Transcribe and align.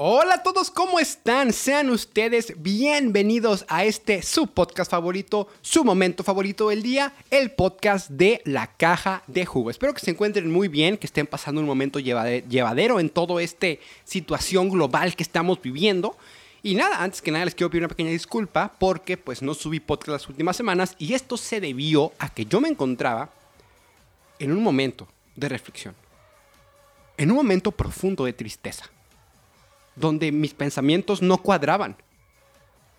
Hola 0.00 0.34
a 0.34 0.42
todos, 0.44 0.70
¿cómo 0.70 1.00
están? 1.00 1.52
Sean 1.52 1.90
ustedes 1.90 2.52
bienvenidos 2.58 3.64
a 3.66 3.84
este 3.84 4.22
su 4.22 4.46
podcast 4.46 4.88
favorito, 4.88 5.48
su 5.60 5.84
momento 5.84 6.22
favorito 6.22 6.68
del 6.68 6.84
día, 6.84 7.12
el 7.32 7.50
podcast 7.50 8.08
de 8.08 8.40
la 8.44 8.68
caja 8.76 9.24
de 9.26 9.44
jugo. 9.44 9.70
Espero 9.70 9.92
que 9.92 9.98
se 9.98 10.12
encuentren 10.12 10.52
muy 10.52 10.68
bien, 10.68 10.98
que 10.98 11.08
estén 11.08 11.26
pasando 11.26 11.60
un 11.60 11.66
momento 11.66 11.98
llevadero 11.98 13.00
en 13.00 13.10
toda 13.10 13.42
esta 13.42 13.66
situación 14.04 14.68
global 14.68 15.16
que 15.16 15.24
estamos 15.24 15.60
viviendo. 15.60 16.16
Y 16.62 16.76
nada, 16.76 17.02
antes 17.02 17.20
que 17.20 17.32
nada 17.32 17.46
les 17.46 17.56
quiero 17.56 17.68
pedir 17.68 17.82
una 17.82 17.88
pequeña 17.88 18.10
disculpa 18.10 18.72
porque 18.78 19.16
pues 19.16 19.42
no 19.42 19.52
subí 19.52 19.80
podcast 19.80 20.10
las 20.10 20.28
últimas 20.28 20.56
semanas 20.56 20.94
y 21.00 21.14
esto 21.14 21.36
se 21.36 21.60
debió 21.60 22.12
a 22.20 22.32
que 22.32 22.46
yo 22.46 22.60
me 22.60 22.68
encontraba 22.68 23.30
en 24.38 24.52
un 24.52 24.62
momento 24.62 25.08
de 25.34 25.48
reflexión, 25.48 25.96
en 27.16 27.32
un 27.32 27.36
momento 27.36 27.72
profundo 27.72 28.24
de 28.26 28.32
tristeza 28.32 28.88
donde 29.98 30.32
mis 30.32 30.54
pensamientos 30.54 31.22
no 31.22 31.38
cuadraban. 31.38 31.96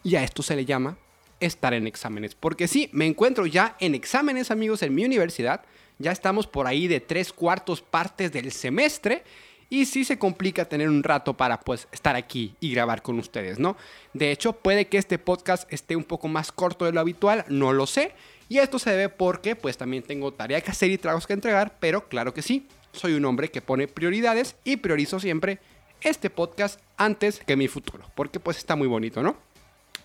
Y 0.03 0.15
a 0.15 0.23
esto 0.23 0.43
se 0.43 0.55
le 0.55 0.65
llama 0.65 0.97
estar 1.39 1.73
en 1.73 1.87
exámenes. 1.87 2.35
Porque 2.35 2.67
sí, 2.67 2.89
me 2.91 3.05
encuentro 3.05 3.45
ya 3.45 3.75
en 3.79 3.95
exámenes, 3.95 4.51
amigos, 4.51 4.81
en 4.81 4.95
mi 4.95 5.05
universidad. 5.05 5.61
Ya 5.97 6.11
estamos 6.11 6.47
por 6.47 6.67
ahí 6.67 6.87
de 6.87 6.99
tres 6.99 7.33
cuartos 7.33 7.81
partes 7.81 8.31
del 8.31 8.51
semestre. 8.51 9.23
Y 9.71 9.85
sí 9.85 10.03
se 10.03 10.17
complica 10.17 10.65
tener 10.65 10.89
un 10.89 11.03
rato 11.03 11.37
para 11.37 11.59
pues 11.59 11.87
estar 11.91 12.15
aquí 12.15 12.55
y 12.59 12.71
grabar 12.71 13.03
con 13.03 13.19
ustedes, 13.19 13.59
¿no? 13.59 13.77
De 14.13 14.31
hecho, 14.31 14.53
puede 14.53 14.87
que 14.87 14.97
este 14.97 15.19
podcast 15.19 15.71
esté 15.71 15.95
un 15.95 16.03
poco 16.03 16.27
más 16.27 16.51
corto 16.51 16.85
de 16.85 16.91
lo 16.91 16.99
habitual, 16.99 17.45
no 17.49 17.71
lo 17.71 17.85
sé. 17.85 18.13
Y 18.47 18.57
esto 18.57 18.79
se 18.79 18.89
debe 18.89 19.09
porque 19.09 19.55
pues 19.55 19.77
también 19.77 20.01
tengo 20.01 20.33
tarea 20.33 20.61
que 20.61 20.71
hacer 20.71 20.89
y 20.89 20.97
tragos 20.97 21.27
que 21.27 21.33
entregar, 21.33 21.77
pero 21.79 22.09
claro 22.09 22.33
que 22.33 22.41
sí, 22.41 22.67
soy 22.93 23.13
un 23.13 23.25
hombre 23.25 23.51
que 23.51 23.61
pone 23.61 23.87
prioridades 23.87 24.55
y 24.63 24.77
priorizo 24.77 25.19
siempre 25.19 25.59
este 26.01 26.29
podcast 26.29 26.79
antes 26.97 27.39
que 27.39 27.55
mi 27.55 27.67
futuro, 27.67 28.03
porque 28.15 28.39
pues 28.39 28.57
está 28.57 28.75
muy 28.75 28.87
bonito, 28.87 29.21
¿no? 29.23 29.35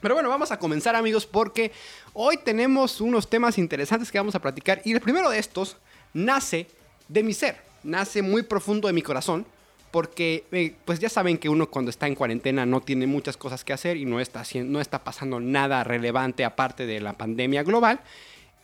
Pero 0.01 0.15
bueno, 0.15 0.29
vamos 0.29 0.51
a 0.51 0.59
comenzar 0.59 0.97
amigos 0.97 1.25
porque 1.25 1.73
hoy 2.13 2.37
tenemos 2.37 3.01
unos 3.01 3.29
temas 3.31 3.57
interesantes 3.57 4.11
que 4.13 4.19
vamos 4.19 4.35
a 4.35 4.41
platicar 4.41 4.83
y 4.85 4.93
el 4.93 5.01
primero 5.01 5.31
de 5.31 5.39
estos 5.39 5.77
nace 6.13 6.67
de 7.09 7.23
mi 7.23 7.33
ser, 7.33 7.57
nace 7.83 8.21
muy 8.21 8.43
profundo 8.43 8.87
de 8.87 8.95
mi 8.95 9.03
corazón 9.03 9.47
porque 9.91 10.45
eh, 10.51 10.75
pues 10.85 10.99
ya 10.99 11.09
saben 11.09 11.39
que 11.39 11.49
uno 11.49 11.71
cuando 11.71 11.91
está 11.91 12.07
en 12.07 12.17
cuarentena 12.17 12.67
no 12.67 12.81
tiene 12.81 13.07
muchas 13.07 13.37
cosas 13.37 13.65
que 13.65 13.73
hacer 13.73 13.97
y 13.97 14.05
no 14.05 14.21
está, 14.21 14.43
no 14.65 14.81
está 14.81 15.05
pasando 15.05 15.41
nada 15.41 15.85
relevante 15.85 16.45
aparte 16.45 16.85
de 16.85 17.01
la 17.01 17.13
pandemia 17.13 17.63
global 17.63 18.01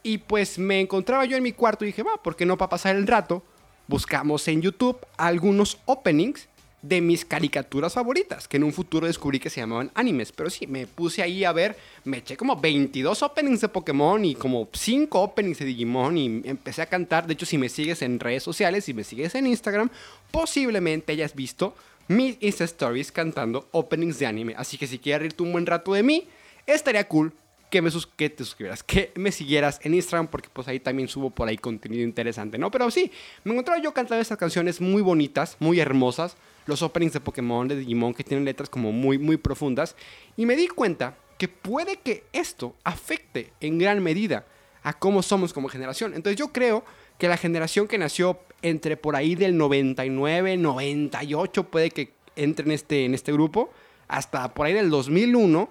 y 0.02 0.18
pues 0.18 0.58
me 0.58 0.80
encontraba 0.80 1.24
yo 1.24 1.36
en 1.36 1.42
mi 1.42 1.52
cuarto 1.52 1.84
y 1.84 1.88
dije, 1.88 2.02
va, 2.02 2.22
¿por 2.22 2.36
qué 2.36 2.44
no 2.44 2.58
para 2.58 2.70
pasar 2.70 2.96
el 2.96 3.06
rato? 3.06 3.42
Buscamos 3.86 4.46
en 4.48 4.60
YouTube 4.60 4.98
algunos 5.16 5.78
openings 5.86 6.49
de 6.82 7.00
mis 7.00 7.24
caricaturas 7.24 7.92
favoritas, 7.92 8.48
que 8.48 8.56
en 8.56 8.64
un 8.64 8.72
futuro 8.72 9.06
descubrí 9.06 9.38
que 9.38 9.50
se 9.50 9.60
llamaban 9.60 9.90
animes. 9.94 10.32
Pero 10.32 10.50
sí, 10.50 10.66
me 10.66 10.86
puse 10.86 11.22
ahí 11.22 11.44
a 11.44 11.52
ver, 11.52 11.76
me 12.04 12.18
eché 12.18 12.36
como 12.36 12.56
22 12.56 13.22
openings 13.22 13.60
de 13.60 13.68
Pokémon 13.68 14.24
y 14.24 14.34
como 14.34 14.68
5 14.72 15.20
openings 15.20 15.58
de 15.58 15.66
Digimon 15.66 16.16
y 16.16 16.42
empecé 16.44 16.82
a 16.82 16.86
cantar. 16.86 17.26
De 17.26 17.34
hecho, 17.34 17.46
si 17.46 17.58
me 17.58 17.68
sigues 17.68 18.02
en 18.02 18.18
redes 18.18 18.42
sociales, 18.42 18.84
si 18.84 18.94
me 18.94 19.04
sigues 19.04 19.34
en 19.34 19.46
Instagram, 19.46 19.90
posiblemente 20.30 21.12
hayas 21.12 21.34
visto 21.34 21.74
mis 22.08 22.36
Insta 22.40 22.64
Stories 22.64 23.12
cantando 23.12 23.68
openings 23.72 24.18
de 24.18 24.26
anime. 24.26 24.54
Así 24.56 24.78
que 24.78 24.86
si 24.86 24.98
quieres 24.98 25.20
reírte 25.20 25.42
un 25.42 25.52
buen 25.52 25.66
rato 25.66 25.92
de 25.92 26.02
mí, 26.02 26.26
estaría 26.66 27.06
cool 27.06 27.32
que 27.70 27.80
me 27.80 27.90
que 28.16 28.30
te 28.30 28.44
suscribieras, 28.44 28.82
que 28.82 29.12
me 29.14 29.32
siguieras 29.32 29.80
en 29.82 29.94
Instagram, 29.94 30.28
porque 30.28 30.48
pues 30.52 30.66
ahí 30.68 30.80
también 30.80 31.08
subo 31.08 31.30
por 31.30 31.48
ahí 31.48 31.56
contenido 31.56 32.02
interesante, 32.02 32.58
¿no? 32.58 32.70
Pero 32.70 32.90
sí, 32.90 33.10
me 33.44 33.52
encontraba 33.52 33.80
yo 33.80 33.94
cantando 33.94 34.20
estas 34.20 34.38
canciones 34.38 34.80
muy 34.80 35.02
bonitas, 35.02 35.56
muy 35.60 35.78
hermosas, 35.80 36.36
los 36.66 36.82
openings 36.82 37.12
de 37.12 37.20
Pokémon, 37.20 37.68
de 37.68 37.76
Digimon, 37.76 38.12
que 38.12 38.24
tienen 38.24 38.44
letras 38.44 38.68
como 38.68 38.92
muy, 38.92 39.18
muy 39.18 39.36
profundas, 39.36 39.96
y 40.36 40.46
me 40.46 40.56
di 40.56 40.68
cuenta 40.68 41.16
que 41.38 41.48
puede 41.48 41.96
que 41.96 42.24
esto 42.32 42.74
afecte 42.84 43.52
en 43.60 43.78
gran 43.78 44.02
medida 44.02 44.44
a 44.82 44.92
cómo 44.98 45.22
somos 45.22 45.52
como 45.52 45.68
generación. 45.68 46.14
Entonces 46.14 46.38
yo 46.38 46.48
creo 46.48 46.84
que 47.18 47.28
la 47.28 47.36
generación 47.36 47.86
que 47.86 47.98
nació 47.98 48.40
entre 48.62 48.96
por 48.96 49.16
ahí 49.16 49.34
del 49.36 49.56
99, 49.56 50.56
98, 50.56 51.64
puede 51.64 51.90
que 51.90 52.12
entre 52.36 52.66
en 52.66 52.72
este, 52.72 53.04
en 53.04 53.14
este 53.14 53.32
grupo, 53.32 53.70
hasta 54.08 54.52
por 54.54 54.66
ahí 54.66 54.72
del 54.72 54.90
2001, 54.90 55.70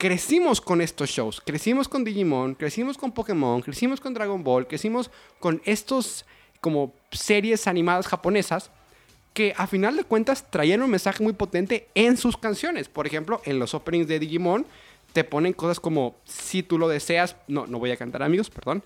crecimos 0.00 0.62
con 0.62 0.80
estos 0.80 1.10
shows, 1.10 1.42
crecimos 1.44 1.86
con 1.86 2.04
Digimon, 2.04 2.54
crecimos 2.54 2.96
con 2.96 3.12
Pokémon, 3.12 3.60
crecimos 3.60 4.00
con 4.00 4.14
Dragon 4.14 4.42
Ball, 4.42 4.66
crecimos 4.66 5.10
con 5.40 5.60
estos 5.66 6.24
como 6.62 6.94
series 7.12 7.66
animadas 7.66 8.06
japonesas 8.06 8.70
que 9.34 9.52
a 9.58 9.66
final 9.66 9.98
de 9.98 10.04
cuentas 10.04 10.50
traían 10.50 10.80
un 10.80 10.88
mensaje 10.88 11.22
muy 11.22 11.34
potente 11.34 11.88
en 11.94 12.16
sus 12.16 12.38
canciones. 12.38 12.88
Por 12.88 13.06
ejemplo, 13.06 13.42
en 13.44 13.58
los 13.58 13.74
openings 13.74 14.08
de 14.08 14.18
Digimon 14.18 14.64
te 15.12 15.22
ponen 15.22 15.52
cosas 15.52 15.78
como 15.78 16.16
si 16.24 16.62
tú 16.62 16.78
lo 16.78 16.88
deseas, 16.88 17.36
no, 17.46 17.66
no 17.66 17.78
voy 17.78 17.90
a 17.90 17.98
cantar 17.98 18.22
amigos, 18.22 18.48
perdón. 18.48 18.82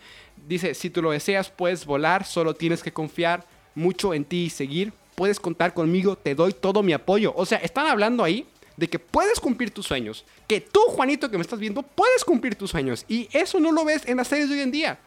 Dice, 0.49 0.75
si 0.75 0.91
tú 0.91 1.01
lo 1.01 1.13
deseas 1.13 1.49
puedes 1.49 1.87
volar, 1.87 2.25
solo 2.25 2.55
tienes 2.55 2.83
que 2.83 2.93
confiar 2.93 3.47
mucho 3.77 4.15
en 4.15 4.25
ti 4.25 4.47
y 4.47 4.51
seguir. 4.51 4.93
Puedes 5.15 5.39
contar 5.39 5.75
conmigo, 5.75 6.17
te 6.17 6.35
doy 6.35 6.53
todo 6.53 6.83
mi 6.83 6.93
apoyo. 6.93 7.33
O 7.37 7.47
sea, 7.47 7.59
están 7.59 7.87
hablando 7.87 8.25
ahí 8.25 8.49
de 8.77 8.89
que 8.89 8.99
puedes 8.99 9.41
cumplir 9.41 9.71
tus 9.71 9.87
sueños. 9.87 10.25
Que 10.47 10.61
tú, 10.61 10.81
Juanito, 10.89 11.31
que 11.31 11.39
me 11.39 11.43
estás 11.43 11.59
viendo, 11.59 11.83
puedes 11.83 12.25
cumplir 12.25 12.55
tus 12.55 12.71
sueños. 12.71 13.05
Y 13.09 13.29
eso 13.33 13.61
no 13.61 13.73
lo 13.73 13.85
ves 13.85 14.03
en 14.07 14.17
las 14.17 14.29
series 14.29 14.49
de 14.49 14.57
hoy 14.57 14.61
en 14.63 14.71
día. 14.71 14.99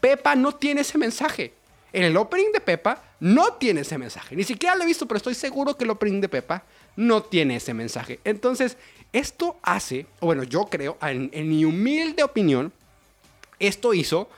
Pepa 0.00 0.36
no 0.36 0.54
tiene 0.54 0.82
ese 0.82 0.98
mensaje. 0.98 1.52
En 1.92 2.04
el 2.04 2.16
opening 2.16 2.52
de 2.52 2.60
Pepa 2.60 3.02
no 3.20 3.54
tiene 3.54 3.80
ese 3.80 3.98
mensaje. 3.98 4.36
Ni 4.36 4.44
siquiera 4.44 4.76
lo 4.76 4.82
he 4.82 4.86
visto, 4.86 5.06
pero 5.06 5.16
estoy 5.16 5.34
seguro 5.34 5.76
que 5.76 5.84
el 5.84 5.90
opening 5.90 6.20
de 6.20 6.28
Pepa 6.28 6.64
no 6.96 7.22
tiene 7.22 7.56
ese 7.56 7.74
mensaje. 7.74 8.20
Entonces, 8.24 8.76
esto 9.12 9.56
hace, 9.62 10.06
o 10.20 10.26
bueno, 10.26 10.42
yo 10.42 10.66
creo, 10.66 10.98
en, 11.00 11.30
en 11.32 11.48
mi 11.48 11.64
humilde 11.64 12.22
opinión, 12.22 12.72
esto 13.58 13.94
hizo 13.94 14.28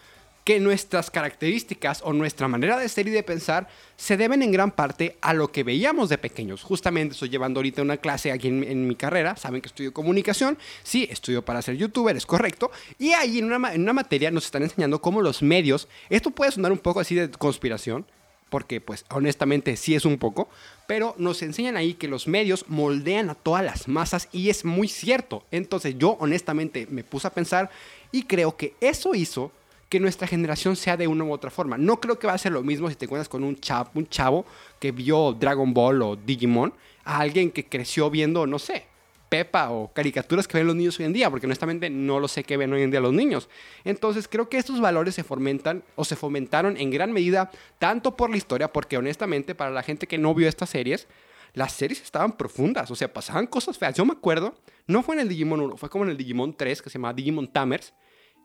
que 0.45 0.61
nuestras 0.61 1.11
características 1.11 2.01
o 2.05 2.13
nuestra 2.13 2.49
manera 2.49 2.79
de 2.79 2.89
ser 2.89 3.09
y 3.09 3.11
de 3.11 3.23
pensar 3.23 3.69
se 3.97 4.17
deben 4.17 4.43
en 4.43 4.53
gran 4.53 4.71
parte 4.71 5.17
a 5.21 5.35
lo 5.35 5.53
que 5.53 5.63
veíamos 5.63 6.09
de 6.09 6.19
pequeños. 6.19 6.63
Justamente 6.63 7.13
estoy 7.13 7.29
llevando 7.29 7.59
ahorita 7.59 7.83
una 7.83 7.99
clase 7.99 8.33
aquí 8.33 8.49
en, 8.49 8.89
mi 8.89 8.95
carrera, 8.95 9.37
saben 9.37 9.61
que 9.61 9.69
estudio 9.69 9.93
comunicación, 9.93 10.59
sí, 10.83 11.07
estudio 11.11 11.45
para 11.45 11.63
ser 11.63 11.77
youtuber, 11.77 12.17
es 12.17 12.27
correcto, 12.27 12.71
y 12.99 13.13
ahí 13.13 13.39
en 13.39 13.53
una, 13.53 13.75
en 13.75 13.83
una 13.83 13.93
materia 13.93 14.31
nos 14.31 14.47
están 14.47 14.63
enseñando 14.63 15.01
cómo 15.01 15.21
los 15.21 15.43
medios, 15.43 15.89
esto 16.09 16.31
puede 16.31 16.53
sonar 16.53 16.73
un 16.73 16.79
poco 16.79 17.01
así 17.01 17.15
de 17.15 17.31
conspiración, 17.31 18.07
porque 18.51 18.81
pues 18.81 19.07
honestamente 19.11 19.77
sí 19.77 19.95
es 19.95 20.05
un 20.05 20.19
poco, 20.19 20.49
pero 20.87 21.15
nos 21.17 21.41
enseñan 21.43 21.77
ahí 21.77 21.95
que 21.95 22.09
los 22.09 22.27
medios 22.27 22.65
moldean 22.69 23.31
a 23.31 23.35
todas 23.35 23.65
las 23.65 23.89
masas 23.89 24.29
y 24.33 24.51
es 24.51 24.65
muy 24.65 24.89
cierto. 24.89 25.45
Entonces 25.51 25.95
yo 25.97 26.17
honestamente 26.21 26.87
me 26.91 27.05
puse 27.05 27.29
a 27.29 27.33
pensar 27.33 27.71
y 28.13 28.25
creo 28.25 28.57
que 28.57 28.75
eso 28.81 29.15
hizo 29.15 29.53
que 29.91 30.01
nuestra 30.01 30.29
generación 30.29 30.77
sea 30.77 30.97
de 30.97 31.09
una 31.09 31.25
u 31.25 31.33
otra 31.33 31.51
forma. 31.51 31.77
No 31.77 32.01
creo 32.01 32.19
que 32.19 32.29
va 32.29 32.33
a 32.33 32.39
ser 32.39 32.53
lo 32.53 32.63
mismo 32.63 32.89
si 32.89 32.95
te 32.95 33.05
encuentras 33.05 33.29
con 33.29 33.43
un 33.43 33.57
chavo, 33.57 33.91
chavo 34.09 34.47
que 34.79 34.93
vio 34.93 35.33
Dragon 35.33 35.75
Ball 35.75 36.01
o 36.01 36.17
Digimon 36.17 36.73
a 37.05 37.19
alguien 37.19 37.51
que 37.51 37.67
creció 37.67 38.09
viendo, 38.09 38.47
no 38.47 38.61
sé, 38.61 38.87
Pepa 39.29 39.71
o 39.71 39.93
caricaturas 39.93 40.47
que 40.47 40.59
ven 40.59 40.67
los 40.69 40.77
niños 40.77 40.99
hoy 40.99 41.07
en 41.07 41.13
día, 41.13 41.29
porque 41.29 41.47
honestamente 41.47 41.91
no 41.91 42.21
lo 42.21 42.29
sé 42.29 42.45
qué 42.45 42.57
ven 42.57 42.73
hoy 42.73 42.83
en 42.83 42.93
día 42.93 43.01
los 43.01 43.13
niños. 43.13 43.49
Entonces 43.85 44.29
creo 44.29 44.49
que 44.49 44.59
estos 44.59 44.81
valores 44.81 45.17
se 45.17 45.25
fomentan 45.25 45.83
o 45.97 46.05
se 46.05 46.15
fomentaron 46.15 46.77
en 46.77 46.91
gran 46.91 47.13
medida 47.13 47.51
tanto 47.81 48.17
por 48.17 48.31
la 48.31 48.37
historia, 48.37 48.73
porque 48.73 48.97
honestamente 48.97 49.57
para 49.57 49.73
la 49.73 49.83
gente 49.83 50.07
que 50.07 50.19
no 50.19 50.35
vio 50.35 50.49
estas 50.49 50.71
series, 50.71 51.09
las 51.53 51.73
series 51.73 52.01
estaban 52.01 52.37
profundas, 52.37 52.93
o 52.93 52.95
sea, 52.95 53.13
pasaban 53.13 53.49
cosas 53.49 53.77
feas. 53.77 53.95
Yo 53.95 54.05
me 54.05 54.13
acuerdo, 54.13 54.55
no 54.87 55.03
fue 55.03 55.17
en 55.17 55.23
el 55.23 55.29
Digimon 55.29 55.61
1, 55.61 55.77
fue 55.77 55.91
como 55.91 56.05
en 56.05 56.11
el 56.11 56.17
Digimon 56.17 56.57
3, 56.57 56.81
que 56.81 56.91
se 56.91 56.99
llama 56.99 57.13
Digimon 57.13 57.49
Tamers, 57.49 57.93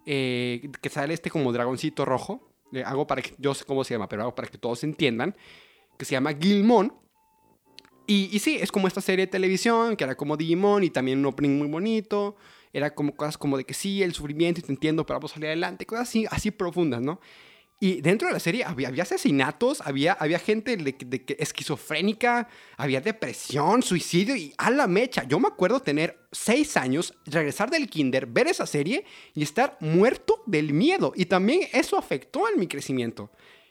eh, 0.06 0.70
que 0.82 0.90
sale 0.90 1.14
este 1.14 1.30
como 1.30 1.52
dragoncito 1.52 2.06
rojo. 2.06 2.48
hago 2.86 3.08
para 3.08 3.22
que, 3.22 3.34
yo 3.38 3.54
sé 3.54 3.66
cómo 3.66 3.84
se 3.84 3.94
llama, 3.94 4.10
pero 4.10 4.24
hago 4.24 4.36
para 4.36 4.48
que 4.48 4.58
todos 4.58 4.84
entiendan. 4.84 5.36
Que 5.98 6.06
se 6.06 6.12
llama 6.12 6.34
Gilmon. 6.34 6.94
Y, 8.08 8.30
y 8.32 8.40
sí, 8.40 8.58
es 8.60 8.72
como 8.72 8.88
esta 8.88 9.02
serie 9.02 9.26
de 9.26 9.32
televisión, 9.32 9.96
que 9.96 10.04
era 10.04 10.16
como 10.16 10.38
Digimon 10.38 10.84
y 10.84 10.90
también 10.90 11.19
un 11.19 11.25
opening 11.25 11.57
muy 11.57 11.68
bonito. 11.68 12.36
Era 12.72 12.94
como 12.94 13.16
cosas 13.16 13.38
como 13.38 13.57
de 13.57 13.63
que 13.63 13.74
sí, 13.74 14.04
el 14.04 14.13
sufrimiento 14.13 14.60
y 14.60 14.63
te 14.63 14.72
entiendo, 14.72 15.06
pero 15.06 15.19
vamos 15.19 15.31
a 15.31 15.36
salir 15.36 15.48
adelante. 15.48 15.86
Cosas 15.86 16.10
así, 16.10 16.25
así 16.30 16.51
profundas, 16.51 17.01
¿no? 17.01 17.19
Y 17.80 18.01
dentro 18.01 18.27
de 18.27 18.33
la 18.33 18.39
serie 18.39 18.63
había, 18.63 18.88
había 18.88 19.04
asesinatos, 19.04 19.81
había, 19.81 20.13
había 20.13 20.39
gente 20.39 20.77
de, 20.77 20.94
de, 20.94 21.36
esquizofrénica, 21.39 22.48
había 22.77 23.01
depresión, 23.01 23.83
suicidio 23.83 24.36
y 24.36 24.54
a 24.57 24.72
la 24.72 24.88
mecha. 24.88 25.25
Yo 25.25 25.39
me 25.39 25.50
acuerdo 25.50 25.81
tener 25.81 26.18
seis 26.31 26.77
años, 26.77 27.13
regresar 27.25 27.69
del 27.69 27.89
kinder, 27.89 28.27
ver 28.27 28.48
esa 28.48 28.66
serie 28.66 29.06
y 29.33 29.44
estar 29.44 29.77
muerto 29.81 30.42
del 30.45 30.74
miedo. 30.74 31.12
Y 31.16 31.25
también 31.25 31.68
eso 31.74 31.98
afectó 31.98 32.48
en 32.48 32.60
mi 32.60 32.68
crecimiento. 32.68 33.30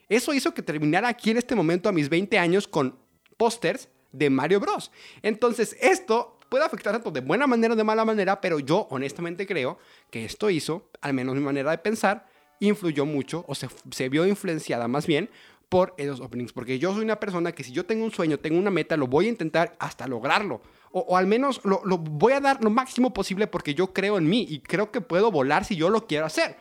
Eso 0.09 0.35
hizo 0.35 0.53
que 0.53 0.63
terminara 0.63 1.09
aquí 1.09 1.31
en 1.31 1.39
este 1.39 1.55
momento 1.55 1.89
a 1.89 1.93
mis 1.93 2.11
20 2.11 2.39
años 2.39 2.69
con 2.69 2.99
pósters 3.39 3.89
de 4.13 4.29
Mario 4.31 4.61
Bros. 4.61 4.91
Entonces 5.23 5.77
esto 5.81 6.39
puede 6.49 6.65
afectar 6.65 6.93
tanto 6.93 7.11
de 7.11 7.21
buena 7.21 7.47
manera 7.47 7.75
o 7.75 7.77
de 7.77 7.85
mala 7.85 8.05
manera, 8.05 8.41
pero 8.41 8.61
yo 8.61 8.87
honestamente 8.91 9.47
creo 9.47 9.79
que 10.11 10.25
esto 10.25 10.51
hizo, 10.51 10.91
al 11.01 11.15
menos 11.15 11.35
mi 11.35 11.41
manera 11.41 11.71
de 11.71 11.79
pensar, 11.79 12.29
influyó 12.61 13.07
mucho 13.07 13.45
o 13.49 13.55
se, 13.55 14.09
vio 14.09 14.27
influenciada 14.27 14.89
más 14.89 15.07
bien 15.07 15.31
por 15.69 15.95
esos 15.97 16.21
openings. 16.21 16.53
Porque 16.53 16.79
yo 16.79 16.93
soy 16.95 17.05
una 17.05 17.21
persona 17.21 17.53
que 17.53 17.65
si 17.65 17.73
yo 17.73 17.85
tengo 17.87 18.05
un 18.05 18.13
sueño, 18.13 18.39
tengo 18.39 18.59
una 18.59 18.71
meta, 18.71 18.97
lo 18.97 19.07
voy 19.07 19.27
a 19.27 19.31
intentar 19.31 19.75
hasta 19.79 20.07
lograrlo. 20.07 20.61
O, 20.93 21.17
al 21.17 21.27
menos 21.27 21.61
lo, 21.65 21.83
lo 21.85 21.99
voy 21.99 22.35
a 22.35 22.41
dar 22.41 22.63
lo 22.63 22.71
máximo 22.71 23.13
posible 23.13 23.47
porque 23.49 23.75
yo 23.75 23.93
creo 23.93 24.17
en 24.19 24.29
mí 24.29 24.47
y 24.49 24.61
creo 24.61 24.93
que 24.93 25.01
puedo 25.01 25.31
volar 25.33 25.65
si 25.65 25.75
yo 25.75 25.91
lo 25.91 26.07
quiero 26.07 26.27
hacer. 26.27 26.57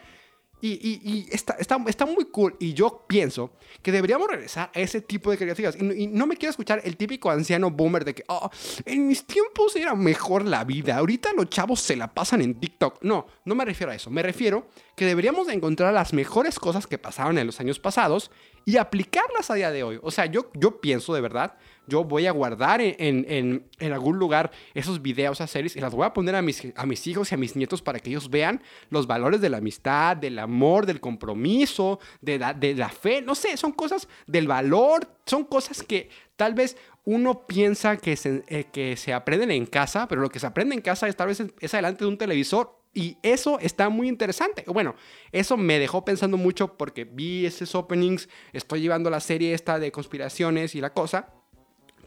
Y, 0.66 1.28
está, 1.30 1.56
está, 1.60 1.78
está, 1.88 2.06
muy 2.06 2.24
cool. 2.26 2.56
Y 2.58 2.74
yo 2.74 3.04
pienso 3.06 3.52
que 3.82 3.92
deberíamos 3.92 4.30
regresar 4.30 4.72
a 4.74 4.80
ese 4.80 5.02
tipo 5.02 5.30
de 5.30 5.38
creativas. 5.38 5.76
Y, 5.76 6.08
no 6.08 6.26
me 6.26 6.38
quiero 6.38 6.52
escuchar 6.52 6.80
el 6.86 6.96
típico 6.96 7.30
anciano 7.30 7.70
boomer 7.70 8.06
de 8.06 8.16
que, 8.16 8.24
oh, 8.30 8.50
en 8.86 9.06
mis 9.06 9.28
tiempos 9.28 9.76
era 9.76 9.94
mejor 9.94 10.46
la 10.46 10.64
vida. 10.64 10.96
Ahorita 10.96 11.34
los 11.36 11.50
chavos 11.50 11.82
se 11.82 11.98
la 11.98 12.14
pasan 12.14 12.42
en 12.42 12.56
TikTok. 12.56 13.00
No, 13.02 13.28
no 13.44 13.56
me 13.56 13.66
refiero 13.66 13.92
a 13.92 13.96
eso. 13.96 14.10
Me 14.10 14.24
refiero 14.24 14.68
que 14.96 15.06
deberíamos 15.06 15.48
de 15.48 15.54
encontrar 15.54 15.94
las 15.94 16.14
mejores 16.14 16.58
cosas 16.60 16.88
que 16.88 16.98
pasaron 16.98 17.38
en 17.38 17.46
los 17.46 17.60
años 17.60 17.80
pasados 17.80 18.32
y 18.64 18.78
aplicarlas 18.78 19.52
a 19.52 19.56
día 19.56 19.70
de 19.70 19.84
hoy. 19.84 20.00
O 20.02 20.12
sea, 20.12 20.28
yo, 20.28 20.50
yo 20.54 20.80
pienso 20.80 21.14
de 21.14 21.20
verdad 21.20 21.58
yo 21.88 22.04
voy 22.04 22.28
a 22.28 22.32
guardar 22.32 22.82
en, 22.82 23.66
algún 23.80 24.18
lugar 24.18 24.52
esos 24.74 25.02
videos, 25.02 25.38
esas 25.38 25.52
series, 25.52 25.76
y 25.76 25.80
las 25.80 25.94
voy 25.94 26.06
a 26.06 26.14
poner 26.14 26.36
a 26.36 26.42
mis, 26.42 26.68
a 26.76 26.86
mis 26.86 27.06
hijos 27.08 27.32
y 27.32 27.36
a 27.36 27.38
mis 27.38 27.56
nietos 27.56 27.82
para 27.82 28.00
que 28.00 28.10
ellos 28.10 28.30
vean 28.30 28.62
los 28.90 29.08
valores 29.08 29.42
de 29.42 29.50
la 29.50 29.58
amistad, 29.58 30.18
del 30.18 30.40
amor, 30.40 30.86
del 30.86 31.00
compromiso, 31.00 32.00
de 32.22 32.40
la, 32.40 32.54
de 32.54 32.76
la 32.76 32.90
fe. 32.90 33.22
No 33.22 33.36
sé, 33.36 33.58
son 33.58 33.72
cosas 33.72 34.08
del 34.28 34.48
valor, 34.48 35.08
son 35.26 35.44
cosas 35.44 35.84
que 35.84 36.10
tal 36.36 36.54
vez 36.54 36.78
uno 37.06 37.46
piensa 37.46 37.98
que 37.98 38.16
se, 38.16 38.44
eh, 38.48 38.66
que 38.72 38.96
se 38.96 39.14
aprenden 39.14 39.52
en 39.52 39.66
casa, 39.66 40.08
pero 40.08 40.22
lo 40.22 40.30
que 40.30 40.40
se 40.40 40.48
aprende 40.48 40.76
en 40.76 40.82
casa 40.82 41.08
es 41.08 41.16
tal 41.16 41.28
vez 41.28 41.44
es 41.60 41.74
adelante 41.74 42.06
de 42.06 42.10
un 42.10 42.18
televisor 42.18 42.80
y 42.94 43.18
eso 43.24 43.60
está 43.60 43.90
muy 43.90 44.08
interesante. 44.08 44.64
Bueno, 44.68 44.96
eso 45.32 45.58
me 45.58 45.80
dejó 45.80 46.06
pensando 46.06 46.38
mucho 46.38 46.78
porque 46.78 47.06
vi 47.06 47.46
esos 47.46 47.74
openings, 47.76 48.30
estoy 48.54 48.82
llevando 48.82 49.10
la 49.10 49.20
serie 49.20 49.54
esta 49.54 49.80
de 49.80 49.92
conspiraciones 49.92 50.76
y 50.76 50.82
la 50.82 50.94
cosa 50.94 51.34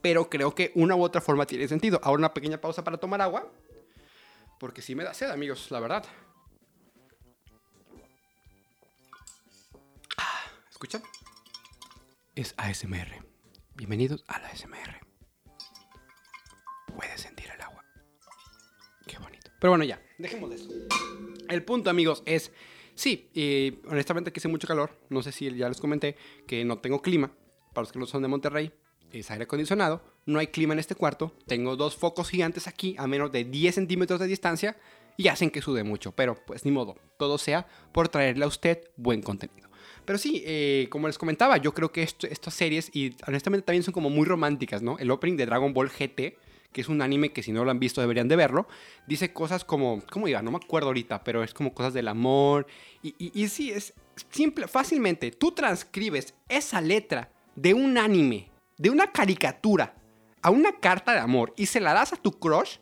pero 0.03 0.29
creo 0.29 0.55
que 0.55 0.73
una 0.75 0.95
u 0.97 1.03
otra 1.03 1.21
forma 1.21 1.47
tiene 1.47 1.69
sentido. 1.69 2.01
Ahora 2.03 2.19
una 2.19 2.35
pequeña 2.35 2.61
pausa 2.61 2.85
para 2.85 2.99
tomar 2.99 3.21
agua, 3.21 3.51
porque 4.59 4.83
sí 4.83 4.95
me 4.95 5.05
da 5.05 5.15
sed, 5.15 5.31
amigos, 5.31 5.71
la 5.71 5.81
verdad. 5.81 6.05
Ah, 10.19 10.43
¿Escuchan? 10.71 11.03
Es 12.35 12.55
ASMR. 12.57 13.25
Bienvenidos 13.75 14.25
a 14.29 14.39
la 14.41 14.49
ASMR. 14.49 15.01
Puedes 16.95 17.21
sentir 17.21 17.51
el 17.55 17.61
agua. 17.61 17.85
Qué 19.07 19.19
bonito. 19.19 19.51
Pero 19.61 19.71
bueno, 19.71 19.85
ya, 19.85 20.01
dejemos 20.19 20.51
de 20.51 20.57
eso. 20.57 20.69
El 21.49 21.65
punto, 21.65 21.91
amigos, 21.91 22.23
es... 22.27 22.53
Sí, 22.95 23.31
y 23.35 23.79
honestamente 23.89 24.33
que 24.33 24.41
hace 24.41 24.49
mucho 24.49 24.67
calor. 24.67 24.99
No 25.11 25.23
sé 25.23 25.31
si 25.31 25.55
ya 25.55 25.69
les 25.69 25.81
comenté 25.81 26.17
que 26.47 26.65
no 26.65 26.79
tengo 26.79 27.03
clima. 27.03 27.31
Para 27.75 27.83
los 27.83 27.93
que 27.93 27.99
no 27.99 28.07
son 28.07 28.23
de 28.23 28.29
Monterrey, 28.29 28.73
es 29.13 29.31
aire 29.31 29.45
acondicionado, 29.45 30.03
no 30.27 30.39
hay 30.39 30.49
clima 30.49 30.75
en 30.75 30.81
este 30.81 30.95
cuarto, 30.95 31.35
tengo 31.47 31.77
dos 31.77 31.97
focos 31.97 32.29
gigantes 32.29 32.67
aquí 32.67 32.97
a 32.99 33.07
menos 33.07 33.33
de 33.33 33.45
10 33.45 33.75
centímetros 33.75 34.21
de 34.21 34.27
distancia 34.27 34.77
y 35.17 35.29
hacen 35.29 35.51
que 35.51 35.63
sude 35.63 35.85
mucho, 35.85 36.13
pero 36.13 36.35
pues 36.47 36.65
ni 36.65 36.71
modo, 36.71 36.97
todo 37.17 37.39
sea 37.39 37.67
por 37.93 38.09
traerle 38.09 38.45
a 38.45 38.49
usted 38.49 38.91
buen 38.97 39.23
contenido. 39.23 39.69
Pero 40.05 40.19
sí, 40.19 40.43
eh, 40.47 40.87
como 40.91 41.09
les 41.09 41.19
comentaba, 41.19 41.57
yo 41.57 41.75
creo 41.75 41.91
que 41.91 42.03
estas 42.03 42.55
series, 42.55 42.91
y 42.95 43.17
honestamente 43.27 43.65
también 43.65 43.83
son 43.83 43.93
como 43.93 44.09
muy 44.09 44.25
románticas, 44.25 44.83
¿no? 44.83 44.99
El 44.99 45.11
opening 45.11 45.37
de 45.37 45.47
Dragon 45.47 45.73
Ball 45.73 45.91
GT, 45.91 46.39
que 46.73 46.81
es 46.81 46.89
un 46.89 47.03
anime 47.03 47.33
que 47.33 47.43
si 47.43 47.53
no 47.53 47.65
lo 47.65 47.71
han 47.71 47.81
visto 47.81 48.01
deberían 48.01 48.29
de 48.29 48.37
verlo, 48.37 48.69
dice 49.09 49.33
cosas 49.33 49.65
como, 49.65 50.03
¿cómo 50.11 50.27
diga? 50.27 50.43
No 50.43 50.51
me 50.51 50.59
acuerdo 50.59 50.89
ahorita, 50.89 51.25
pero 51.25 51.43
es 51.43 51.55
como 51.55 51.75
cosas 51.75 51.95
del 51.95 52.09
amor. 52.09 52.67
Y 53.03 53.49
sí, 53.49 53.71
es 53.71 53.95
simple, 54.31 54.69
fácilmente, 54.69 55.31
tú 55.31 55.53
transcribes 55.53 56.35
esa 56.49 56.81
letra 56.81 57.31
de 57.55 57.75
un 57.75 57.99
anime 57.99 58.51
de 58.79 58.91
una 58.91 59.13
caricatura 59.13 59.95
a 60.43 60.51
una 60.51 60.73
carta 60.79 61.13
de 61.13 61.21
amor 61.21 61.53
y 61.57 61.67
se 61.67 61.81
la 61.81 61.93
das 61.93 62.13
a 62.13 62.17
tu 62.17 62.39
crush, 62.39 62.79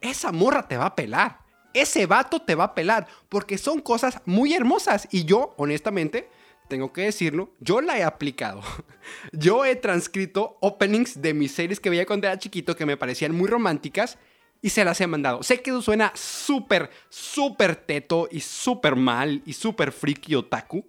esa 0.00 0.32
morra 0.32 0.66
te 0.66 0.76
va 0.76 0.86
a 0.86 0.94
pelar. 0.94 1.40
Ese 1.72 2.06
vato 2.06 2.40
te 2.40 2.54
va 2.54 2.64
a 2.64 2.74
pelar 2.74 3.06
porque 3.28 3.58
son 3.58 3.80
cosas 3.80 4.20
muy 4.24 4.54
hermosas 4.54 5.08
y 5.10 5.24
yo, 5.24 5.54
honestamente, 5.56 6.28
tengo 6.68 6.92
que 6.92 7.02
decirlo, 7.02 7.50
yo 7.60 7.80
la 7.80 7.98
he 7.98 8.04
aplicado. 8.04 8.62
Yo 9.32 9.66
he 9.66 9.76
transcrito 9.76 10.56
openings 10.62 11.20
de 11.20 11.34
mis 11.34 11.52
series 11.52 11.78
que 11.78 11.90
veía 11.90 12.06
cuando 12.06 12.26
era 12.26 12.38
chiquito 12.38 12.74
que 12.74 12.86
me 12.86 12.96
parecían 12.96 13.34
muy 13.34 13.48
románticas 13.48 14.18
y 14.62 14.70
se 14.70 14.82
las 14.82 14.98
he 15.02 15.06
mandado. 15.06 15.42
Sé 15.42 15.60
que 15.60 15.78
suena 15.82 16.10
súper, 16.14 16.88
súper 17.10 17.76
teto 17.76 18.28
y 18.30 18.40
súper 18.40 18.96
mal 18.96 19.42
y 19.44 19.52
súper 19.52 19.92
friki 19.92 20.34
otaku, 20.34 20.86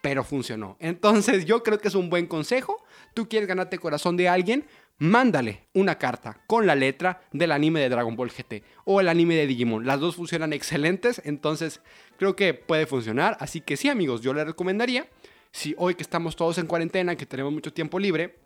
pero 0.00 0.24
funcionó. 0.24 0.76
Entonces 0.80 1.44
yo 1.44 1.62
creo 1.62 1.78
que 1.78 1.88
es 1.88 1.94
un 1.94 2.10
buen 2.10 2.26
consejo 2.26 2.84
tú 3.14 3.28
quieres 3.28 3.48
ganarte 3.48 3.76
el 3.76 3.80
corazón 3.80 4.16
de 4.16 4.28
alguien, 4.28 4.66
mándale 4.98 5.66
una 5.72 5.98
carta 5.98 6.40
con 6.46 6.66
la 6.66 6.74
letra 6.74 7.22
del 7.32 7.52
anime 7.52 7.80
de 7.80 7.88
Dragon 7.88 8.16
Ball 8.16 8.30
GT 8.30 8.62
o 8.84 9.00
el 9.00 9.08
anime 9.08 9.34
de 9.36 9.46
Digimon. 9.46 9.86
Las 9.86 10.00
dos 10.00 10.16
funcionan 10.16 10.52
excelentes, 10.52 11.22
entonces 11.24 11.80
creo 12.18 12.36
que 12.36 12.54
puede 12.54 12.86
funcionar. 12.86 13.36
Así 13.40 13.60
que 13.60 13.76
sí, 13.76 13.88
amigos, 13.88 14.20
yo 14.20 14.34
le 14.34 14.44
recomendaría, 14.44 15.08
si 15.52 15.74
hoy 15.78 15.94
que 15.94 16.02
estamos 16.02 16.36
todos 16.36 16.58
en 16.58 16.66
cuarentena, 16.66 17.16
que 17.16 17.26
tenemos 17.26 17.52
mucho 17.52 17.72
tiempo 17.72 17.98
libre, 17.98 18.38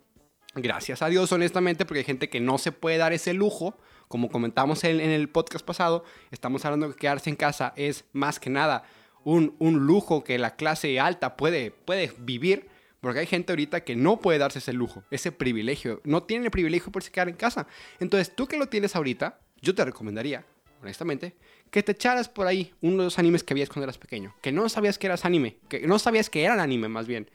gracias 0.55 1.01
a 1.01 1.09
Dios, 1.09 1.31
honestamente, 1.31 1.85
porque 1.85 1.99
hay 1.99 2.05
gente 2.05 2.29
que 2.29 2.39
no 2.39 2.57
se 2.57 2.71
puede 2.71 2.97
dar 2.97 3.13
ese 3.13 3.33
lujo. 3.33 3.77
Como 4.07 4.29
comentamos 4.29 4.83
en, 4.83 4.99
el 4.99 5.29
podcast 5.29 5.65
pasado, 5.65 6.03
estamos 6.29 6.63
hablando 6.63 6.87
de 6.87 6.93
que 6.93 6.99
quedarse 6.99 7.29
en 7.29 7.35
casa 7.35 7.73
es 7.75 8.05
más 8.13 8.39
que 8.39 8.51
nada 8.51 8.83
un, 9.25 9.55
un 9.59 9.85
lujo 9.85 10.23
que 10.23 10.37
la 10.37 10.55
clase 10.55 10.97
alta 11.01 11.35
puede, 11.35 11.71
puede 11.71 12.13
vivir. 12.19 12.69
Porque 13.01 13.19
hay 13.19 13.27
gente 13.27 13.51
ahorita 13.51 13.83
que 13.83 13.95
no 13.95 14.19
puede 14.19 14.39
darse 14.39 14.57
ese 14.57 14.73
lujo, 14.73 15.03
ese 15.11 15.31
privilegio. 15.31 16.01
No 16.05 16.23
tiene 16.23 16.45
el 16.45 16.51
privilegio 16.51 16.91
por 16.91 17.03
quedar 17.03 17.29
en 17.29 17.35
casa. 17.35 17.67
Entonces, 17.99 18.35
tú 18.35 18.47
que 18.47 18.57
lo 18.57 18.67
tienes 18.67 18.95
ahorita, 18.95 19.39
yo 19.61 19.75
te 19.75 19.85
recomendaría, 19.85 20.43
honestamente, 20.81 21.35
que 21.69 21.83
te 21.83 21.91
echaras 21.91 22.29
por 22.29 22.47
ahí 22.47 22.73
uno 22.81 22.97
de 22.97 23.03
los 23.03 23.19
animes 23.19 23.43
que 23.43 23.53
habías 23.53 23.69
cuando 23.69 23.83
eras 23.83 23.99
pequeño. 23.99 24.33
Que 24.41 24.51
no 24.51 24.67
sabías 24.69 24.97
que 24.97 25.05
eras 25.05 25.23
anime. 25.23 25.57
Que 25.69 25.85
no 25.85 25.99
sabías 25.99 26.31
que 26.31 26.43
eran 26.43 26.59
anime, 26.59 26.87
más 26.87 27.05
bien. 27.05 27.29